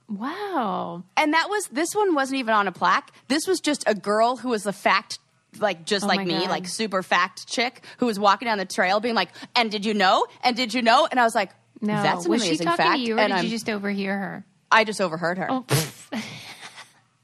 [0.09, 1.05] Wow.
[1.16, 3.11] and that was this one wasn't even on a plaque.
[3.29, 5.18] This was just a girl who was a fact
[5.59, 6.51] like just Oh like me, God.
[6.51, 9.95] like super fact chick who was walking down the trail being like, "And did you
[9.95, 10.27] know?
[10.45, 11.95] And did you know?" And I was like, No.
[12.03, 13.71] that's an was she amazing talking fact." to you, or and did I'm- you just
[13.71, 14.45] overhear her?
[14.71, 15.47] I just overheard her.
[15.51, 15.64] Oh.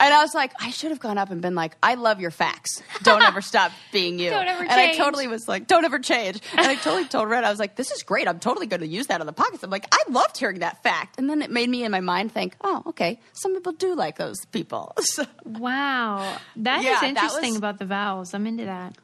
[0.01, 2.31] And I was like, I should have gone up and been like, I love your
[2.31, 2.83] facts.
[3.03, 4.31] Don't ever stop being you.
[4.31, 6.41] Don't ever and I totally was like, don't ever change.
[6.53, 8.29] And I totally told Red, I was like, this is great.
[8.29, 9.65] I'm totally going to use that on the podcast.
[9.65, 11.19] I'm like, I loved hearing that fact.
[11.19, 14.19] And then it made me in my mind think, oh, okay, some people do like
[14.19, 14.95] those people.
[15.03, 16.37] So wow.
[16.57, 18.35] That is Yeah, that interesting was- about the vowels.
[18.35, 18.97] I'm into that.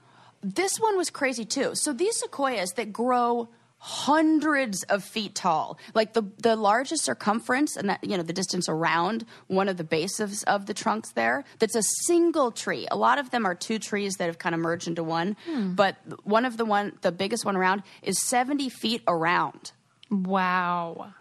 [0.43, 1.75] this one was crazy too.
[1.75, 3.49] So these sequoias that grow
[3.87, 8.67] hundreds of feet tall, like the the largest circumference and that you know the distance
[8.67, 11.45] around one of the bases of the trunks there.
[11.59, 12.89] That's a single tree.
[12.91, 15.75] A lot of them are two trees that have kind of merged into one, hmm.
[15.75, 19.73] but one of the one the biggest one around is seventy feet around.
[20.11, 21.13] Wow.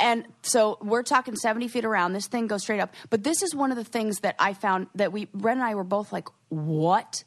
[0.00, 2.12] And so we're talking 70 feet around.
[2.12, 2.92] This thing goes straight up.
[3.08, 5.74] But this is one of the things that I found that we, Ren and I
[5.74, 7.24] were both like, what?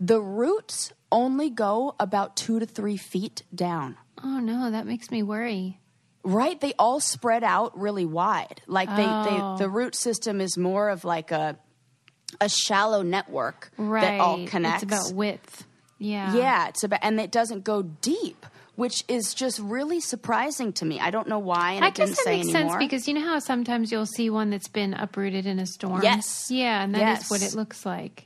[0.00, 3.96] The roots only go about two to three feet down.
[4.22, 5.80] Oh no, that makes me worry.
[6.24, 6.60] Right?
[6.60, 8.60] They all spread out really wide.
[8.66, 9.56] Like they, Oh.
[9.56, 11.56] they the root system is more of like a
[12.40, 14.00] a shallow network Right.
[14.02, 14.82] that all connects.
[14.82, 15.64] It's about width.
[15.98, 16.34] Yeah.
[16.34, 20.98] Yeah, it's about and it doesn't go deep, which is just really surprising to me.
[20.98, 22.70] I don't know why, and I guess that makes anymore.
[22.72, 26.02] sense because you know how sometimes you'll see one that's been uprooted in a storm.
[26.02, 26.48] Yes.
[26.50, 28.25] Yeah, and that is what it looks like.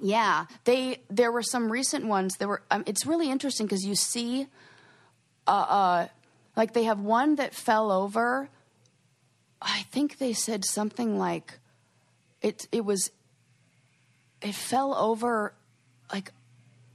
[0.00, 2.36] Yeah, they there were some recent ones.
[2.36, 2.62] There were.
[2.70, 4.46] Um, it's really interesting because you see,
[5.46, 6.08] uh, uh,
[6.56, 8.48] like they have one that fell over.
[9.60, 11.58] I think they said something like,
[12.42, 12.68] it.
[12.70, 13.10] It was.
[14.42, 15.54] It fell over,
[16.12, 16.32] like.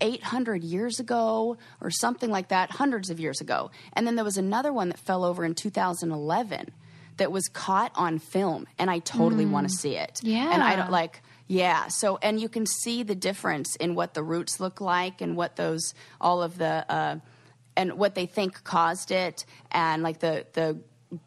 [0.02, 3.72] 800 years ago or something like that, hundreds of years ago.
[3.94, 6.72] And then there was another one that fell over in 2011
[7.18, 10.20] that was caught on film, and I totally want to see it.
[10.22, 10.54] Yeah.
[10.54, 11.88] And I don't like, yeah.
[11.88, 15.56] So, and you can see the difference in what the roots look like and what
[15.56, 17.18] those, all of the, uh,
[17.76, 20.78] and what they think caused it, and like the, the,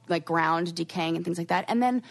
[0.09, 1.65] like ground decaying and things like that.
[1.69, 2.03] And then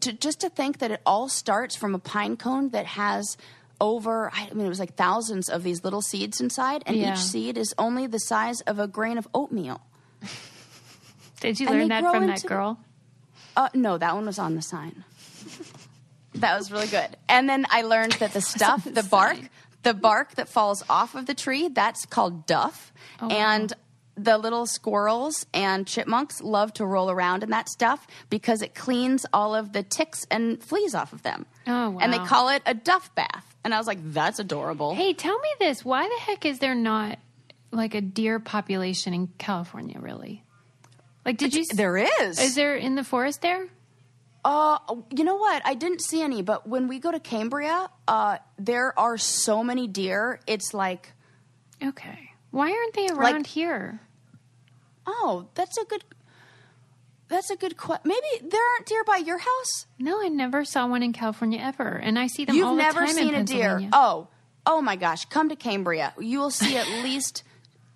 [0.00, 3.36] to, just to think that it all starts from a pine cone that has
[3.80, 7.12] over, I mean, it was like thousands of these little seeds inside, and Yeah.
[7.12, 9.80] each seed is only the size of a grain of oatmeal.
[11.40, 12.78] Did you learn that from that girl?
[13.56, 15.04] Uh, no, that one was on the sign.
[16.34, 17.16] That was really good.
[17.28, 19.38] And then I learned that the stuff, the bark,
[19.82, 22.92] the bark that falls off of the tree, that's called duff.
[23.20, 23.72] Oh, and
[24.16, 29.26] the little squirrels and chipmunks love to roll around in that stuff because it cleans
[29.32, 31.46] all of the ticks and fleas off of them.
[31.66, 33.56] Oh, And they call it a duff bath.
[33.64, 34.94] And I was like, that's adorable.
[34.94, 35.84] Hey, tell me this.
[35.84, 37.18] Why the heck is there not
[37.72, 40.44] like a deer population in California, really?
[41.24, 41.64] Like, did you?
[41.74, 42.38] There is.
[42.38, 43.66] Is there in the forest there?
[44.44, 44.78] Uh,
[45.16, 45.62] you know what?
[45.64, 49.88] I didn't see any, but when we go to Cambria, uh, there are so many
[49.88, 50.38] deer.
[50.46, 51.12] It's like,
[51.82, 52.30] Okay.
[52.50, 54.00] Why aren't they around here?
[55.06, 56.04] oh, that's a good.
[57.28, 58.02] That's a good question.
[58.04, 59.86] Maybe there aren't deer by your house.
[59.98, 62.82] No, I never saw one in California ever, and I see them You've all the
[62.82, 63.88] never time seen in a deer.
[63.92, 64.28] Oh,
[64.66, 65.24] oh my gosh!
[65.24, 66.12] Come to Cambria.
[66.18, 67.42] You will see at least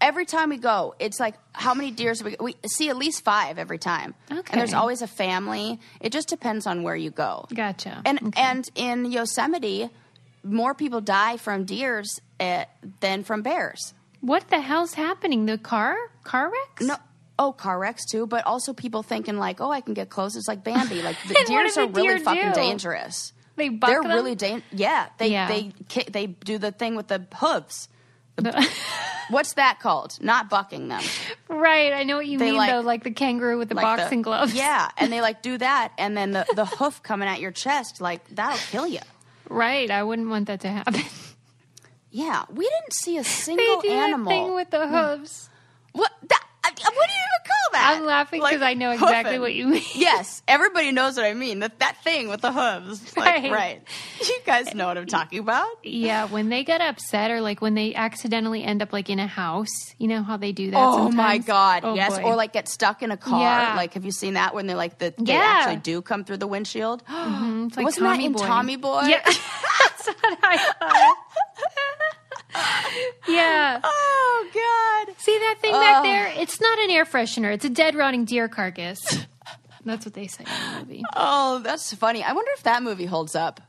[0.00, 0.94] every time we go.
[0.98, 4.14] It's like how many deers we we see at least five every time.
[4.30, 4.52] Okay.
[4.52, 5.78] And there's always a family.
[6.00, 7.46] It just depends on where you go.
[7.54, 8.02] Gotcha.
[8.04, 8.40] And Okay.
[8.40, 9.90] and in Yosemite,
[10.44, 12.64] more people die from deers uh,
[13.00, 13.94] than from bears.
[14.20, 15.46] What the hell's happening?
[15.46, 16.82] The car car wrecks?
[16.86, 16.96] No,
[17.40, 20.34] Oh, car wrecks too, but also people thinking like, oh, I can get close.
[20.34, 21.02] It's like Bambi.
[21.08, 22.54] Like the deers are the really deer fucking do?
[22.54, 23.32] dangerous.
[23.54, 24.10] They buck They're them?
[24.12, 24.64] really dangerous.
[24.72, 25.46] Yeah, they Yeah.
[25.48, 25.72] they
[26.10, 27.88] they do the thing with the hooves.
[29.30, 30.16] What's that called?
[30.22, 31.02] Not bucking them.
[31.48, 31.92] right.
[31.92, 34.02] I know what you They mean like- though, like the kangaroo with the Like the-
[34.02, 34.54] boxing gloves.
[34.54, 38.00] Yeah, and they like do that, and then the the hoof coming at your chest,
[38.00, 39.00] like that'll kill you.
[39.50, 39.90] Right.
[39.90, 41.02] I wouldn't want that to happen.
[42.10, 44.30] Yeah, we didn't see a they single do animal.
[44.30, 44.94] thing with the hmm.
[44.94, 45.50] hooves.
[45.92, 46.10] what?
[46.28, 47.94] That, I- what do you even call that?
[47.98, 49.40] I'm laughing Like, because I know exactly hoofing.
[49.40, 49.82] what you mean.
[49.94, 51.60] Yes, everybody knows what I mean.
[51.60, 53.00] That that thing with the hooves.
[53.16, 53.52] Like, Right.
[53.52, 53.82] right.
[54.20, 55.66] You guys know what I'm talking about.
[55.82, 59.26] Yeah, when they get upset or like when they accidentally end up like in a
[59.26, 59.68] house,
[59.98, 60.76] you know how they do that.
[60.78, 62.16] Oh my god, Oh, yes.
[62.18, 62.24] boy.
[62.24, 63.40] Or like get stuck in a car.
[63.40, 63.74] Yeah.
[63.76, 65.40] Like have you seen that when they like the they Yeah.
[65.42, 67.04] actually do come through the windshield?
[67.06, 67.66] Mm-hmm.
[67.68, 68.46] It's like Wasn't Tommy that in Boy.
[68.46, 69.02] Tommy Boy?
[69.06, 71.16] Yeah, that's what I thought.
[73.28, 73.80] yeah.
[73.82, 75.14] Oh god.
[75.18, 76.32] See that thing back there?
[76.36, 77.52] It's not an air freshener.
[77.52, 79.00] It's a dead rotting deer carcass.
[79.84, 81.04] That's what they say in the movie.
[81.14, 82.22] Oh, that's funny.
[82.22, 83.60] I wonder if that movie holds up.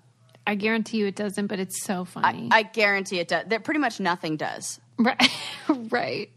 [0.45, 2.49] I guarantee you it doesn't, but it's so funny.
[2.51, 3.45] I guarantee it does.
[3.47, 4.81] That pretty much nothing does.
[4.97, 5.31] right.
[5.69, 6.29] right.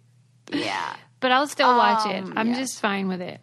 [0.52, 0.94] Yeah.
[1.18, 2.22] But I'll still watch it.
[2.22, 2.58] Um, I'm yes.
[2.58, 3.40] just fine with it.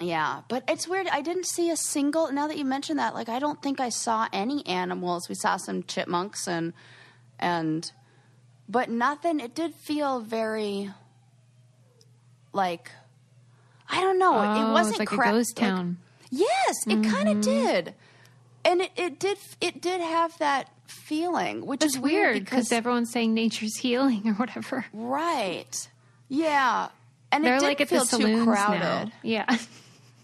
[0.00, 1.08] Yeah, but it's weird.
[1.08, 2.30] I didn't see a single.
[2.32, 5.28] Now that you mention that, like I don't think I saw any animals.
[5.28, 6.72] We saw some chipmunks and
[7.38, 7.90] and,
[8.68, 9.40] but nothing.
[9.40, 10.90] It did feel very,
[12.52, 12.90] like,
[13.88, 14.34] I don't know.
[14.38, 15.98] Oh, it wasn't like cra- a ghost like- town.
[16.30, 17.38] yes, it kind Mm-hmm.
[17.38, 17.94] of did,
[18.64, 19.38] and it, it did.
[19.60, 24.34] It did have that feeling, which It's is weird because everyone's saying nature's healing or
[24.34, 24.84] whatever.
[24.92, 25.88] right.
[26.28, 26.88] Yeah,
[27.30, 28.80] and They're it didn't like feel too crowded.
[28.80, 29.12] now.
[29.22, 29.56] Yeah.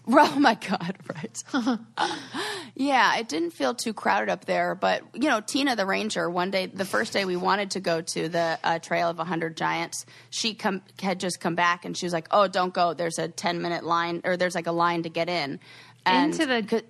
[0.31, 1.43] Oh my God, right.
[2.75, 4.73] yeah, it didn't feel too crowded up there.
[4.75, 8.01] But, you know, Tina the Ranger, one day, the first day we wanted to go
[8.01, 12.05] to the uh, Trail of 100 Giants, she come, had just come back and she
[12.05, 12.93] was like, oh, don't go.
[12.93, 15.59] There's a 10 minute line, or there's like a line to get in.
[16.05, 16.83] And Into the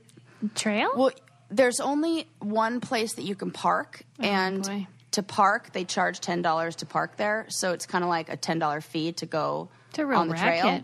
[0.55, 0.91] trail?
[0.95, 1.11] well,
[1.49, 4.87] there's only one place that you can park, and Oh, boy.
[5.11, 7.47] to park, they charge ten dollars to park there.
[7.49, 10.27] So it's kind of like a ten dollar fee to go It's a real on
[10.29, 10.83] the trail,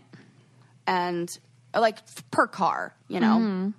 [0.87, 1.29] and
[1.79, 1.97] like
[2.31, 3.37] per car, you know.
[3.37, 3.69] Mm-hmm.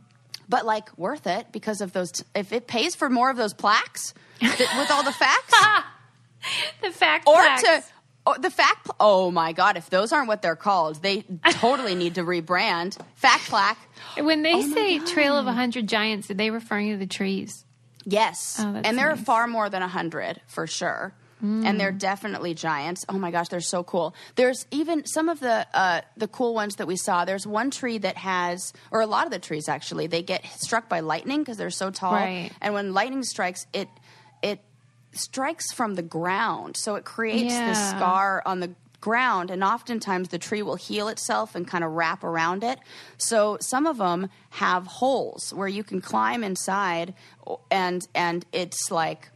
[0.49, 2.12] But like worth it because of those.
[2.12, 5.55] T- if it pays for more of those plaques that, with all the facts,
[6.82, 7.62] the fact or plaques.
[7.62, 7.82] to.
[8.28, 9.76] Oh, the fact, pl- oh my God!
[9.76, 12.99] If those aren't what they're called, they totally need to rebrand.
[13.14, 13.78] Fact plaque,
[14.16, 17.64] when Oh they say Trail of a Hundred Giants, are they referring to the trees?
[18.05, 18.57] Yes.
[18.61, 21.12] Oh, and there are far more than a 100 for sure.
[21.43, 23.05] And they're definitely giants.
[23.09, 24.14] Oh my gosh, they're so cool.
[24.37, 27.24] There's even some of the uh, the cool ones that we saw.
[27.24, 30.89] There's one tree that has, or a lot of the trees actually, they get struck
[30.89, 32.14] by lightning because they're so tall.
[32.14, 32.51] Right.
[32.61, 33.89] And when lightning strikes, it
[34.43, 34.61] it
[35.12, 40.39] strikes from the ground, so it creates this scar on the ground and oftentimes the
[40.39, 42.78] tree will heal itself and kind of wrap around it
[43.18, 47.14] so some of them have holes where you can climb inside
[47.70, 49.28] and and it's like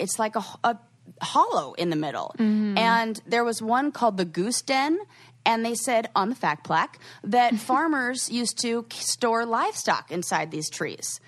[0.00, 0.78] it's like a, a
[1.22, 2.34] hollow in the middle.
[2.38, 2.78] Mm-hmm.
[2.78, 4.98] And there was one called the goose den
[5.46, 10.68] and they said on the fact plaque that farmers used to store livestock inside these
[10.70, 11.20] trees.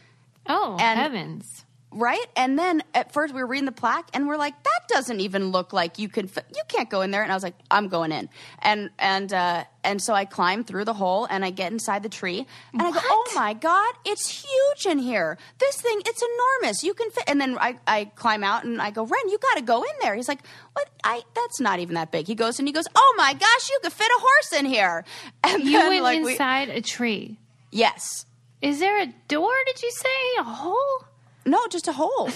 [0.46, 1.64] Oh And- heavens!
[1.92, 2.24] Right?
[2.36, 5.50] And then at first we were reading the plaque and we're like, that doesn't even
[5.52, 7.22] look like you can, fit- you can't go in there.
[7.22, 8.28] And I was like, I'm going in.
[8.60, 12.08] And, and, uh, and so I climb through the hole and I get inside the
[12.08, 15.38] tree and I go, oh my God, it's huge in here.
[15.58, 16.22] This thing, it's
[16.60, 16.82] enormous.
[16.84, 17.24] You can fit.
[17.26, 19.90] And then I, I climb out and I go, Ren, you got to go in
[20.00, 20.14] there.
[20.14, 20.40] He's like,
[20.74, 20.88] what?
[21.04, 22.26] I, that's not even that big.
[22.26, 25.04] He goes and he goes, oh my gosh, you could fit a horse in here.
[25.44, 27.38] And You then, went like, we- inside a tree.
[27.70, 28.26] yes.
[28.60, 29.50] Is there a door?
[29.66, 31.04] Did you say a hole?
[31.44, 32.30] No, just a hole.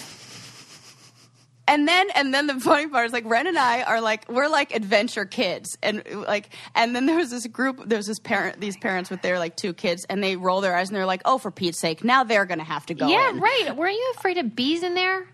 [1.68, 4.48] and then and then the funny part is like Ren and I are like we're
[4.48, 8.60] like adventure kids and like and then there was this group there was this parent
[8.60, 11.22] these parents with their like two kids and they roll their eyes and they're like
[11.24, 13.40] oh for Pete's sake now they're gonna have to go yeah, in.
[13.40, 13.76] right.
[13.76, 15.26] Were you afraid of bees in there?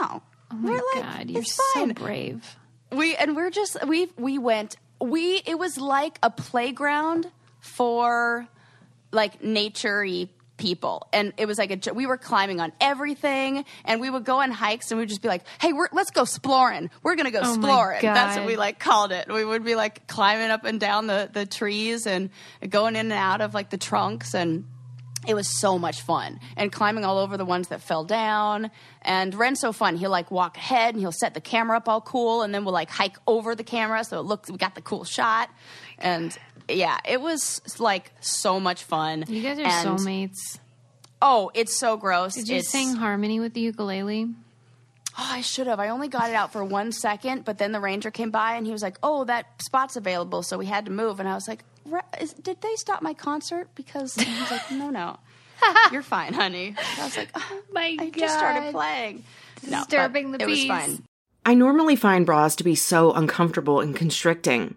[0.00, 2.56] no Oh my we're like god, you're it's so brave.
[2.92, 7.30] we and we're just we we went we it was like a playground
[7.60, 8.48] for
[9.12, 11.06] like naturey people.
[11.12, 14.50] And it was like a we were climbing on everything and we would go on
[14.50, 16.90] hikes and we'd just be like hey we're, let's go exploring.
[17.02, 18.02] We're gonna go Oh exploring.
[18.02, 19.32] That's what we like called it.
[19.32, 22.30] We would be like climbing up and down the the trees and
[22.68, 24.64] going in and out of like the trunks and
[25.26, 26.40] it was so much fun.
[26.56, 28.70] And climbing all over the ones that fell down.
[29.02, 29.96] And ren's so fun.
[29.96, 32.74] He'll like walk ahead and he'll set the camera up all cool and then we'll
[32.74, 35.50] like hike over the camera so it looks we got the cool shot
[35.98, 36.36] and
[36.68, 40.58] yeah it was like so much fun You guys are And- soulmates.
[41.22, 44.34] oh it's so gross Did you It's- sing harmony with the ukulele?
[45.18, 45.80] Oh, I should have.
[45.80, 48.66] I only got it out for one second, but then the ranger came by and
[48.66, 51.20] he was like, "Oh, that spot's available," so we had to move.
[51.20, 54.50] And I was like, "Re- is, "Did they stop my concert?" Because and he was
[54.50, 55.16] like, "No, no,
[55.90, 58.72] you're fine, honey." I was like, oh, My "I just started God.
[58.72, 59.24] playing."
[59.62, 61.02] No, but Disturbing the it was fine.
[61.46, 64.76] I normally find bras to be so uncomfortable and constricting,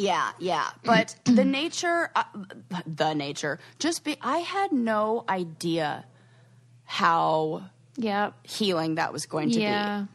[0.00, 0.70] Yeah, yeah.
[0.84, 2.24] But the nature, uh,
[2.86, 6.06] the nature, just be, I had no idea
[6.84, 7.64] how
[7.96, 8.46] Yep.
[8.46, 10.02] healing that was going to Yeah.
[10.02, 10.08] be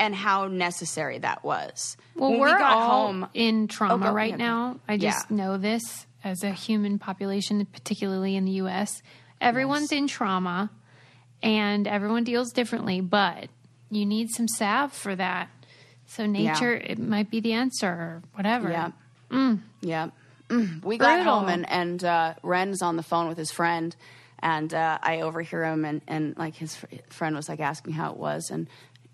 [0.00, 1.96] and how necessary that was.
[2.14, 4.76] Well, When we're we got all home, in trauma Oh, go- right yeah, now.
[4.88, 5.36] I just Yeah.
[5.36, 9.02] know this as a human population, particularly in the U.S.
[9.40, 10.70] Everyone's in trauma,
[11.42, 13.00] and everyone deals differently.
[13.00, 13.48] But
[13.90, 15.48] you need some salve for that.
[16.06, 18.70] So nature, it might be the answer, or whatever.
[18.70, 18.90] Yeah.
[19.30, 20.10] Yeah.
[20.48, 20.82] Mm.
[20.84, 21.40] We got Brutal.
[21.40, 23.94] home and, and uh, Ren's on the phone with his friend.
[24.40, 28.12] And uh, I overhear him, and, and like his fr- friend was like asking how
[28.12, 28.50] it was.
[28.50, 28.68] And,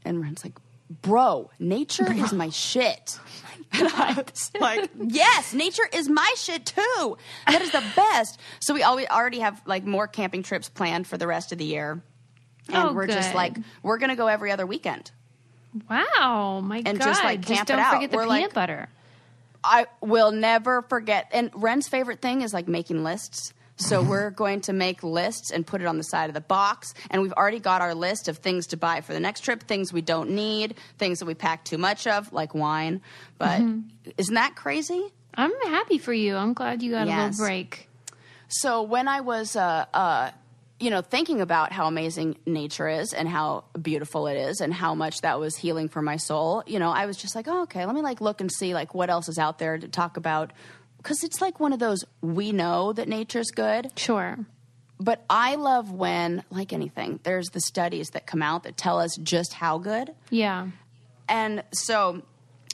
[0.05, 0.53] and Ren's like,
[1.01, 3.19] Bro, nature is my shit.
[3.73, 7.17] And I was like, Yes, nature is my shit too.
[7.49, 8.39] That is the best.
[8.61, 11.65] So we always already have like more camping trips planned for the rest of the
[11.65, 12.01] year.
[12.69, 15.11] And Oh, we're just like, we're going to go every other weekend.
[15.91, 17.05] Wow, my And God!
[17.05, 17.95] just, like, camp it don't out.
[17.95, 18.89] forget the We're peanut like- butter.
[19.65, 21.29] I will never forget.
[21.33, 23.53] And Ren's favorite thing is like making lists.
[23.77, 26.95] So we're going to make lists and put it on the side of the box.
[27.11, 29.93] And we've already got our list of things to buy for the next trip, things
[29.93, 33.03] we don't need, things that we pack too much of, like wine.
[33.37, 33.62] But
[34.17, 35.12] isn't that crazy?
[35.35, 36.37] I'm happy for you.
[36.37, 37.89] I'm glad you got a little break.
[38.47, 40.31] So when I was, uh, uh,
[40.81, 44.95] you know, thinking about how amazing nature is and how beautiful it is and how
[44.95, 47.87] much that was healing for my soul, you know, I was just like, oh, okay,
[47.87, 50.53] let me like look and see like what else is out there to talk about.
[50.99, 54.39] Because it's like one of those we know that nature's good, Sure.
[54.99, 59.16] but I love when, like anything, there's the studies that come out that tell us
[59.22, 60.12] just how good.
[60.31, 60.68] Yeah.
[61.29, 62.22] And so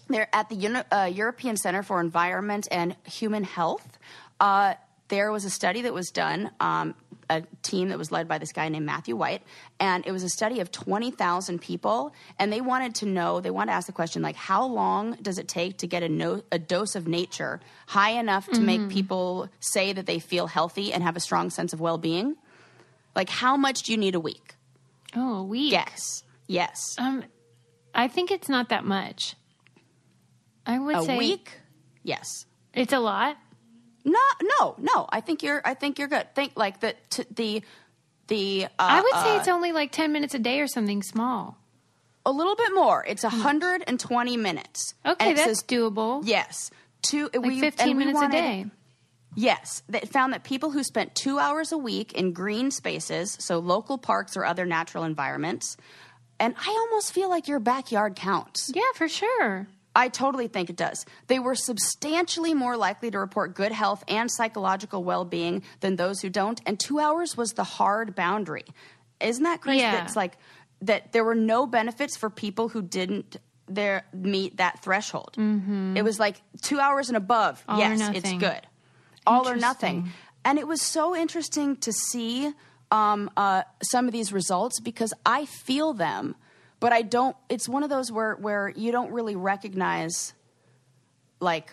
[0.09, 3.99] they're at the Uni- uh, European Center for Environment and Human Health.
[4.41, 4.75] Uh,
[5.09, 6.95] there was a study that was done, um,
[7.31, 9.43] a team that was led by this guy named Matthew White,
[9.79, 12.13] and it was a study of 20,000 people.
[12.39, 15.39] And they wanted to know, they wanted to ask the question, like, how long does
[15.39, 19.49] it take to get a, no- a dose of nature high enough to make people
[19.61, 22.37] say that they feel healthy and have a strong sense of well being?
[23.15, 24.55] Like, how much do you need a week?
[25.17, 25.73] Oh, a week.
[25.73, 26.25] Yes.
[26.47, 26.97] Yes.
[26.99, 27.25] Um,
[27.95, 29.37] I think it's not that much.
[30.67, 31.53] I would a say A week?
[32.03, 32.47] Yes.
[32.75, 33.37] it's a lot.
[34.05, 35.07] No, no, no.
[35.11, 35.61] I think you're.
[35.65, 36.35] I think you're good.
[36.35, 37.63] Think like the t- the
[38.29, 38.65] the.
[38.65, 41.57] Uh, I would say uh, it's only like ten minutes a day or something small.
[42.27, 43.05] a little bit more.
[43.07, 44.95] It's 120 minutes.
[45.07, 46.23] Okay, And it that's says- doable.
[46.25, 46.71] yes.
[47.03, 47.31] Two.
[47.35, 48.67] like we, fifteen minutes wanted- a day.
[49.37, 53.61] Yes, they found that people who spent two hours a week in green spaces, so
[53.61, 55.77] local parks or other natural environments,
[56.41, 58.73] and I almost feel like your backyard counts.
[58.75, 59.69] Yeah, for sure.
[59.95, 61.05] I totally think it does.
[61.27, 66.21] They were substantially more likely to report good health and psychological well being than those
[66.21, 66.61] who don't.
[66.65, 68.65] And two hours was the hard boundary.
[69.21, 69.81] Isn't that crazy?
[69.81, 69.93] Yeah.
[69.93, 70.39] That it's like
[70.83, 73.37] that there were no benefits for people who didn't
[73.69, 75.35] there meet that threshold.
[75.97, 77.61] It was like two hours and above.
[77.61, 77.71] Mm-hmm.
[77.71, 78.61] All yes, it's good.
[79.27, 80.11] All or nothing.
[80.45, 82.53] And it was so interesting to see
[82.91, 86.35] um, uh, some of these results because I feel them,
[86.81, 87.37] but I don't.
[87.49, 90.35] It's one of those where where you don't really recognize,
[91.41, 91.73] like,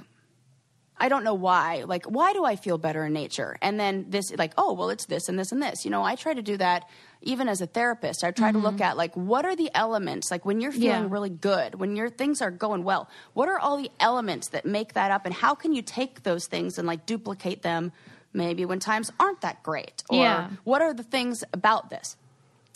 [1.00, 1.84] I don't know why.
[1.86, 3.56] Like, why do I feel better in nature?
[3.62, 5.86] And then this, like, oh, well, it's this and this and this.
[5.86, 6.90] You know, I try to do that
[7.22, 8.24] even as a therapist.
[8.24, 11.04] I try to look at like what are the elements like when you're feeling Mm-hmm.
[11.06, 11.14] Yeah.
[11.14, 13.10] really good, when your things are going well.
[13.34, 16.46] What are all the elements that make that up, and how can you take those
[16.48, 17.92] things and like duplicate them?
[18.34, 20.50] Maybe when times aren't that great, or Yeah.
[20.64, 22.18] what are the things about this?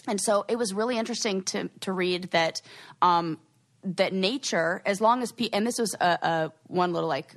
[0.08, 2.62] And so it was really interesting to to read that
[3.02, 3.38] um,
[3.84, 7.36] that nature, as long as pe- and this was a, a one little like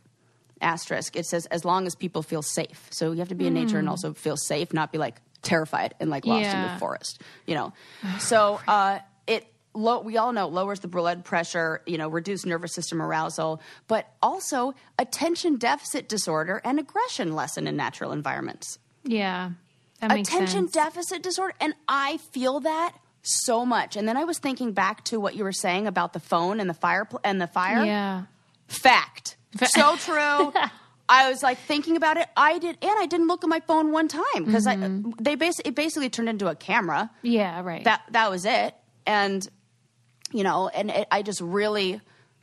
[0.60, 1.16] asterisk.
[1.16, 2.88] It says as long as people feel safe.
[2.90, 5.94] So you have to be in nature and also feel safe, not be like terrified
[6.00, 7.20] and like lost in the forest.
[7.46, 7.72] You know.
[8.18, 9.46] So uh, it.
[9.76, 13.60] Low, we all know it lowers the blood pressure, you know, reduce nervous system arousal,
[13.88, 19.50] but also attention deficit disorder and aggression lessen in natural environments Yeah.
[20.02, 20.72] Attention sense.
[20.72, 23.96] deficit disorder and i feel that so much.
[23.96, 26.68] And then i was thinking back to what you were saying about the phone and
[26.68, 27.84] the fire pl- and the fire.
[27.84, 28.24] Yeah.
[28.68, 29.36] fact.
[29.64, 30.52] So true.
[31.08, 32.26] I was like thinking about it.
[32.36, 34.76] I did and i didn't look at my phone one time because i
[35.20, 37.10] they basically it basically turned into a camera.
[37.22, 37.84] Yeah, right.
[37.84, 38.74] that that was it.
[39.06, 39.46] And
[40.32, 42.00] you know and it, i just really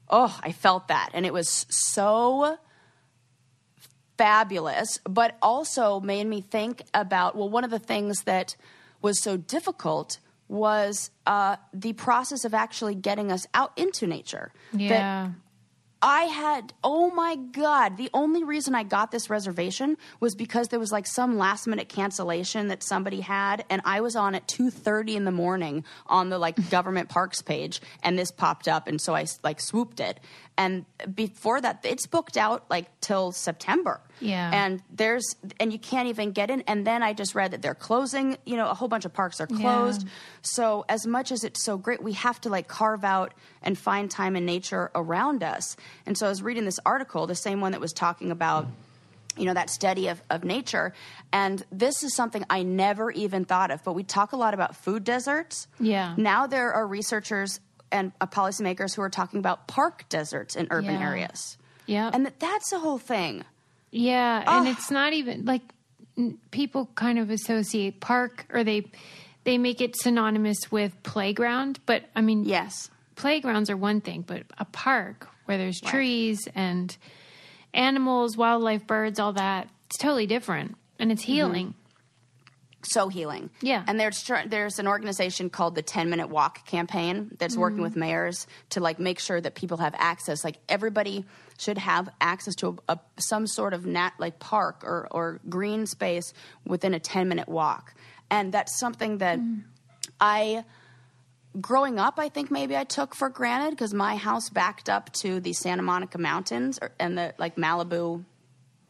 [0.09, 1.09] oh i felt that.
[1.13, 2.57] And it was so
[4.21, 8.55] fabulous but also made me think about well one of the things that
[9.01, 14.81] was so difficult was uh, the process of actually getting us out into nature that
[14.81, 15.29] yeah.
[16.03, 20.79] I had, oh my God, the only reason I got this reservation was because there
[20.79, 25.13] was like some last minute cancellation that somebody had, and I was on at 2.30
[25.15, 29.15] in the morning on the like government parks page, and this popped up, and so
[29.15, 30.19] I like swooped it.
[30.57, 34.01] And before that, it's booked out like till September.
[34.21, 34.51] Yeah.
[34.53, 36.61] And there's, and you can't even get in.
[36.67, 39.41] And then I just read that they're closing, you know, a whole bunch of parks
[39.41, 40.07] are closed.
[40.41, 44.09] So as much as it's so great, we have to like carve out and find
[44.11, 45.75] time in nature around us.
[46.05, 48.67] And so I was reading this article, the same one that was talking about
[49.37, 50.93] you know that study of, of nature
[51.31, 54.75] and this is something i never even thought of but we talk a lot about
[54.75, 56.15] food deserts Yeah.
[56.17, 57.61] now there are researchers
[57.93, 61.07] and uh, policymakers who are talking about park deserts in urban Yeah.
[61.07, 62.11] areas Yeah.
[62.13, 63.45] and that, that's the whole thing
[63.91, 64.93] Yeah, and it's ah.
[64.93, 65.61] not even like
[66.51, 68.85] people kind of associate park or they
[69.43, 72.89] they make it synonymous with playground, but I mean, yes.
[73.15, 76.95] playgrounds are one thing, but a park where there's trees and
[77.73, 81.33] animals, wildlife, birds, all that, it's totally different and it's mm-hmm.
[81.33, 81.73] healing.
[82.83, 83.49] So healing.
[83.61, 83.83] Yeah.
[83.87, 87.83] And there's there's an organization called the 10 minute walk campaign that's working Mm-hmm.
[87.83, 91.25] with mayors to like make sure that people have access like everybody
[91.57, 95.85] should have access to a, a, some sort of nat like park or or green
[95.85, 96.33] space
[96.65, 97.93] within a 10 minute walk.
[98.29, 99.63] And that's something that Mm.
[100.19, 100.63] I
[101.59, 105.39] growing up, I think maybe I took for granted because my house backed up to
[105.41, 108.23] the Santa Monica Mountains or, and the like Malibu,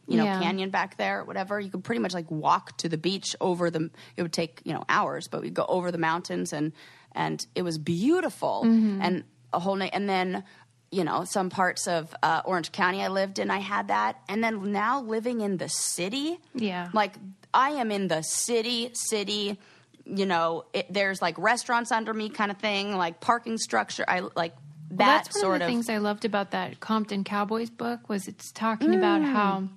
[0.08, 0.38] you know, Yeah.
[0.40, 1.60] canyon back there, whatever.
[1.60, 3.90] You could pretty much like walk to the beach over the.
[4.16, 6.72] It would take you know hours, but we'd go over the mountains and
[7.12, 9.90] and it was beautiful and a whole night.
[9.92, 10.44] And then
[10.90, 14.42] you know some parts of uh, Orange County I lived in, I had that, and
[14.42, 16.88] then now living in the city, Yeah.
[16.92, 17.14] like
[17.54, 19.58] I am in the city, city.
[20.04, 24.04] You know, it, there's like restaurants under me, kind of thing, like parking structure.
[24.08, 24.54] I like
[24.90, 25.70] that Well, that's one sort of the of.
[25.70, 29.68] things I loved about that Compton Cowboys book was it's talking about how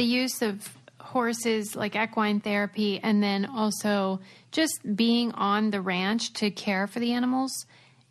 [0.00, 0.66] the use of
[0.98, 4.18] horses like equine therapy and then also
[4.50, 7.66] just being on the ranch to care for the animals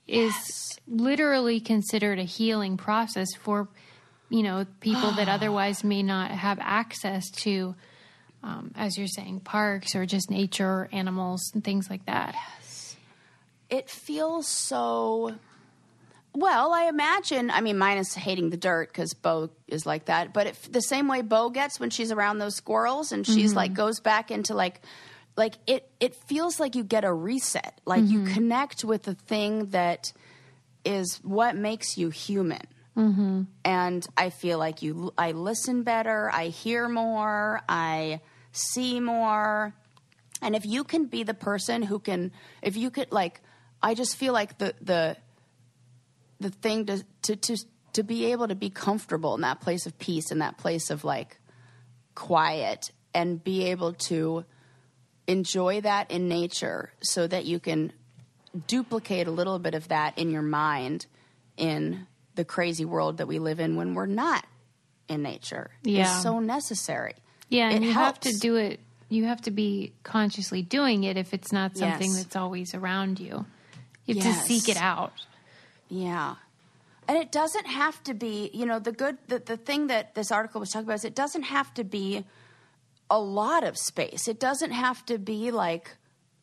[0.07, 3.67] is literally considered a healing process for
[4.29, 7.73] you know people that otherwise may not have access to
[8.43, 12.97] um, as you're saying parks or just nature animals and things like that yes.
[13.71, 15.33] it feels so.
[16.34, 17.49] Well, I imagine.
[17.49, 20.34] I mean, minus hating the dirt because Bo is like that.
[20.34, 23.73] But it, the same way Bo gets when she's around those squirrels and she's like
[23.73, 24.82] goes back into like,
[25.36, 25.89] like it.
[25.99, 27.80] It feels like you get a reset.
[27.86, 30.13] Like you connect with the thing that
[30.86, 32.61] is what makes you human.
[32.95, 33.43] Mm-hmm.
[33.65, 35.13] And I feel like you.
[35.17, 36.30] I listen better.
[36.32, 37.61] I hear more.
[37.67, 38.21] I
[38.51, 39.73] see more.
[40.41, 43.41] And if you can be the person who can, if you could like,
[43.82, 45.17] I just feel like the the
[46.39, 47.57] the thing to to to
[47.93, 51.03] to be able to be comfortable in that place of peace, in that place of
[51.03, 51.37] like
[52.15, 54.45] quiet, and be able to
[55.27, 57.91] enjoy that in nature, so that you can
[58.67, 61.05] duplicate a little bit of that in your mind
[61.57, 64.45] in the crazy world that we live in when we're not
[65.07, 65.71] in nature.
[65.83, 66.15] Yeah.
[66.17, 67.13] is so necessary.
[67.49, 68.79] Yeah, and It you have to do it.
[69.09, 72.23] You have to be consciously doing it if it's not something Yes.
[72.23, 73.45] that's always around you.
[74.05, 74.41] You have Yes.
[74.41, 75.13] to seek it out.
[75.89, 76.35] Yeah.
[77.07, 80.31] And it doesn't have to be, you know, the good, the, the thing that this
[80.31, 82.23] article was talking about is it doesn't have to be
[83.09, 84.27] a lot of space.
[84.27, 85.95] It doesn't have to be like,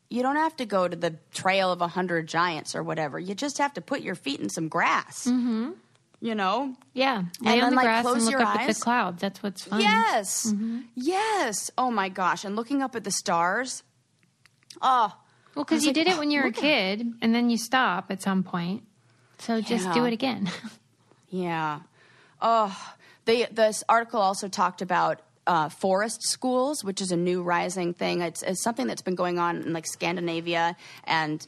[0.09, 3.17] you don't have to go to the trail of a hundred giants or whatever.
[3.17, 5.25] You just have to put your feet in some grass.
[5.25, 5.71] Mm-hmm.
[6.19, 6.75] You know?
[6.93, 8.77] Yeah, lay then, on the like, grass and close look your up at eyes.
[8.77, 9.21] the clouds.
[9.21, 9.79] That's what's fun.
[9.79, 10.53] Yes.
[10.95, 11.71] Yes.
[11.77, 12.43] Oh my gosh.
[12.43, 13.83] And looking up at the stars.
[14.81, 15.15] Oh,
[15.55, 17.57] Well, because you like, did it "Oh, when you were a kid, and then you
[17.57, 18.83] stop at some point.
[19.39, 20.49] So just do it again.
[21.29, 21.81] Yeah.
[22.41, 27.93] Oh, they, this article also talked about uh, forest schools, which is a new rising
[27.93, 28.21] thing.
[28.21, 31.45] It's, it's something that's been going on in like Scandinavia and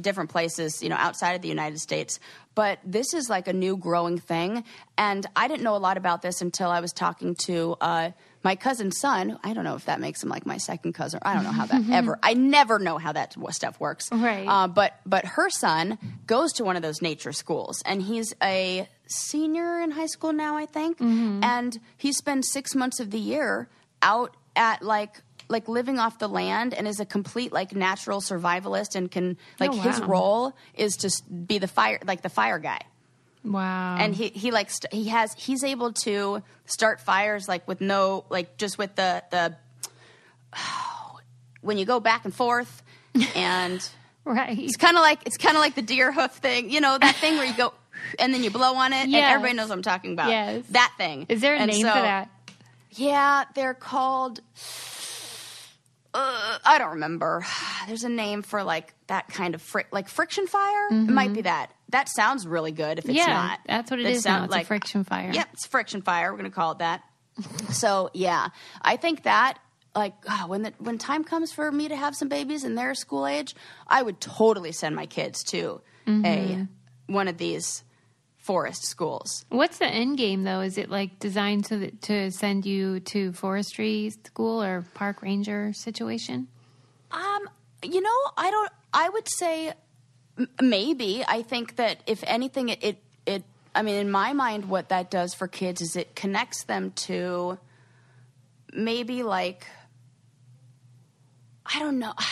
[0.00, 2.18] different places, you know, outside of the United States.
[2.54, 4.64] But this is like a new growing thing,
[4.98, 7.76] and I didn't know a lot about this until I was talking to.
[7.80, 8.10] Uh,
[8.44, 11.20] my cousin's son, I don't know if that makes him like my second cousin.
[11.22, 12.18] I don't know how that ever.
[12.22, 14.10] I never know how that stuff works.
[14.10, 14.46] Right.
[14.46, 18.88] Uh, but but her son goes to one of those nature schools, and he's a
[19.06, 20.98] senior in high school now, I think.
[21.00, 23.68] And he spends six months of the year
[24.02, 28.94] out at like like living off the land and is a complete like natural survivalist
[28.94, 32.80] and can like Oh, his role is to be the fire like the fire guy
[33.44, 33.96] Wow.
[33.98, 38.24] and he he like st- he has he's able to start fires like with no
[38.30, 39.56] like just with the the
[41.60, 42.82] when you go back and forth
[43.36, 43.86] and
[44.24, 44.58] right.
[44.58, 47.16] it's kind of like it's kind of like the deer hoof thing you know that
[47.16, 47.72] thing where you go
[48.18, 50.64] and then you blow on it and everybody knows what i'm talking about Yes.
[50.70, 52.28] that thing Is there a And name so- for that?
[52.92, 54.40] yeah they're called
[56.14, 57.42] uh, I don't remember.
[57.88, 60.88] There's a name for like that kind of fric- like friction fire.
[60.90, 61.72] It might be that.
[61.90, 62.98] That sounds really good.
[62.98, 63.28] If it's Mm-hmm.
[63.30, 64.38] yeah, not, that's what it That is now.
[64.38, 65.30] sound It's a friction fire.
[65.32, 66.30] Yep, it's friction fire.
[66.32, 67.02] We're going to call it that.
[67.70, 68.48] so yeah,
[68.80, 69.58] I think that
[69.94, 72.94] like ah, when the, when time comes for me to have some babies and they're
[72.94, 73.54] school age,
[73.86, 76.24] I would totally send my kids to Mm-hmm.
[76.26, 76.66] a
[77.06, 77.84] one of these
[78.38, 79.44] forest schools.
[79.50, 80.60] What's the end game though?
[80.60, 86.48] Is it like designed that to send you to forestry school or park ranger situation?
[87.12, 87.48] Um,
[87.82, 88.70] you know, I don't.
[88.92, 89.72] I would say
[90.38, 91.24] m- maybe.
[91.26, 93.44] I think that if anything, it, it it.
[93.74, 97.58] I mean, in my mind, what that does for kids is it connects them to
[98.72, 99.66] maybe like
[101.66, 102.14] I don't know.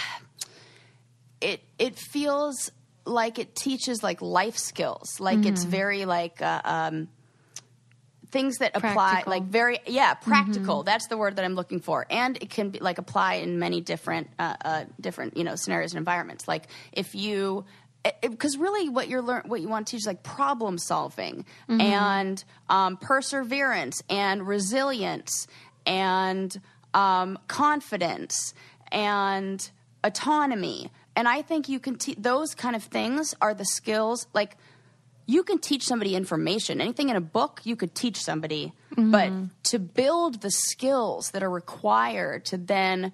[1.42, 2.70] It it feels
[3.06, 5.18] like it teaches like life skills.
[5.18, 7.08] Like it's very like uh, um,
[8.30, 9.30] things that apply Practical.
[9.30, 10.82] like very yeah practical.
[10.82, 12.06] That's the word that i'm looking for.
[12.10, 15.92] And it can be like apply in many different uh, uh, different you know scenarios
[15.92, 16.46] and environments.
[16.46, 17.64] Like if you
[18.22, 22.42] because really what you're learn what you want to teach is like problem solving and
[22.68, 25.46] um, perseverance and resilience
[25.86, 26.60] and
[26.94, 28.54] um, confidence
[28.90, 29.70] and
[30.02, 30.90] autonomy.
[31.16, 34.56] And i think you can te- those kind of things are the skills like
[35.26, 36.80] you can teach somebody information.
[36.80, 38.72] Anything in a book, you could teach somebody.
[38.96, 39.32] But
[39.64, 43.12] to build the skills that are required to then,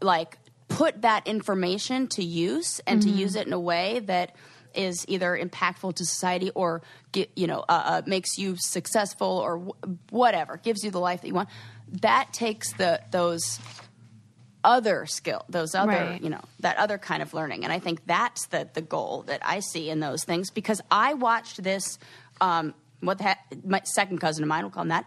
[0.00, 0.38] like,
[0.68, 4.36] put that information to use and to use it in a way that
[4.74, 9.58] is either impactful to society or, get, you know, uh, uh, makes you successful or
[9.58, 11.48] wh- whatever, gives you the life that you want.
[12.02, 13.60] That takes the those
[14.64, 16.22] other skill, those other, Right.
[16.22, 17.64] you know, that other kind of learning.
[17.64, 21.14] And I think that's the the goal that I see in those things because I
[21.14, 21.98] watched this.
[22.40, 25.06] Um, what the heck, my second cousin of mine, we'll call him that.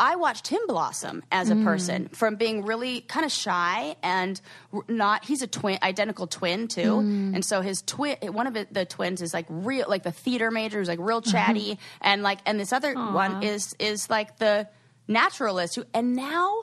[0.00, 1.62] I watched him blossom as a mm.
[1.62, 4.40] person from being really kind of shy and
[4.88, 5.26] not.
[5.26, 7.34] He's a twin, identical twin too, mm.
[7.34, 10.78] and so his twin, one of the twins, is like real, like the theater major,
[10.78, 11.30] who's like real mm-hmm.
[11.30, 14.68] chatty, and like, and this other one is is like the
[15.06, 16.62] naturalist who, and now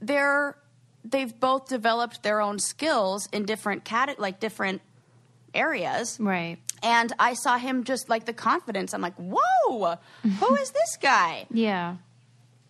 [0.00, 0.56] they're
[1.04, 4.82] they've both developed their own skills in different cat like different
[5.54, 6.18] areas.
[6.20, 6.58] Right.
[6.82, 8.94] and i saw him just like the confidence.
[8.94, 9.96] I'm like whoa!
[10.22, 11.46] Who is this guy?
[11.50, 11.96] Yeah.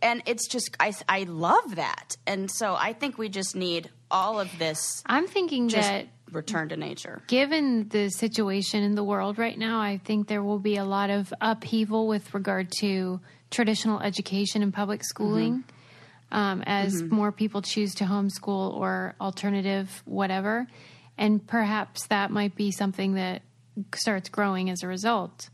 [0.00, 2.16] and it's just I, I love that.
[2.26, 6.68] And so i think we just need all of this I'm thinking just that return
[6.70, 7.22] to nature.
[7.26, 11.10] Given the situation in the world right now, I think there will be a lot
[11.10, 13.20] of upheaval with regard to
[13.50, 15.77] traditional education and public schooling mm-hmm.
[16.30, 20.66] Um, as more people choose to homeschool or alternative whatever.
[21.16, 23.42] And perhaps that might be something that
[23.94, 25.50] starts growing as a result.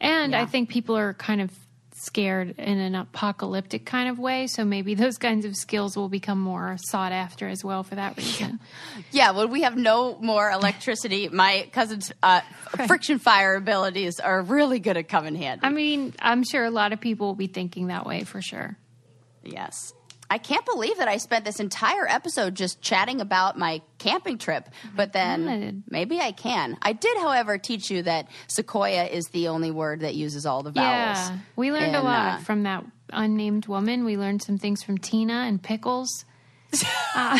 [0.00, 1.50] And I think people are kind of
[1.92, 4.46] scared in an apocalyptic kind of way.
[4.46, 8.16] So maybe those kinds of skills will become more sought after as well for that
[8.16, 8.60] reason.
[9.10, 12.40] yeah well, we have no more electricity my cousin's uh,
[12.86, 16.92] friction fire abilities are really good at coming handy I mean, I'm sure a lot
[16.92, 18.76] of people will be thinking that way for sure.
[19.42, 19.92] Yes.
[20.30, 24.68] I can't believe that I spent this entire episode just chatting about my camping trip,
[24.94, 25.82] but then God.
[25.90, 26.78] maybe I can.
[26.80, 30.70] I did, however, teach you that sequoia is the only word that uses all the
[30.70, 31.18] vowels.
[31.18, 34.04] Yeah, we learned a lot uh, from that unnamed woman.
[34.04, 36.24] We learned some things from Tina and Pickles.
[37.12, 37.36] Uh,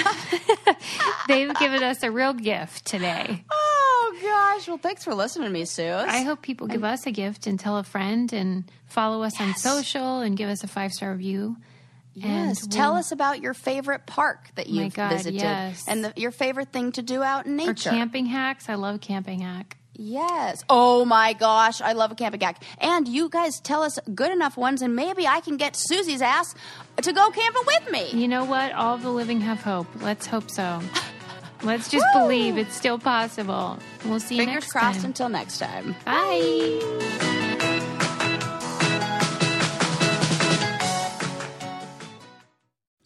[1.29, 3.45] they've given us a real gift today.
[3.49, 4.67] Oh, gosh.
[4.67, 5.93] Well, thanks for listening to me, Sue.
[5.93, 9.55] I hope people give us a gift and tell a friend and follow us on
[9.55, 11.57] social and give us a five star review.
[12.15, 12.63] Yes.
[12.65, 15.85] And Tell we'll- us about your favorite park that you've God, visited yes.
[15.87, 17.91] and the, your favorite thing to do out in Or nature.
[17.91, 18.69] camping hacks.
[18.69, 19.77] I love camping hack.
[20.03, 20.65] Yes.
[20.71, 22.63] Oh my gosh, I love a camping hack.
[22.79, 26.55] And you guys tell us good enough ones, and maybe I can get Susie's ass
[27.03, 28.11] to go camping with me.
[28.13, 28.73] You know what?
[28.73, 29.87] All the living have hope.
[30.01, 30.81] Let's hope so.
[31.63, 32.23] Let's just Woo!
[32.23, 33.79] believe it's still possible.
[34.07, 35.05] We'll see you Fingers next crossed time.
[35.07, 35.95] until next time.
[36.07, 37.37] Bye.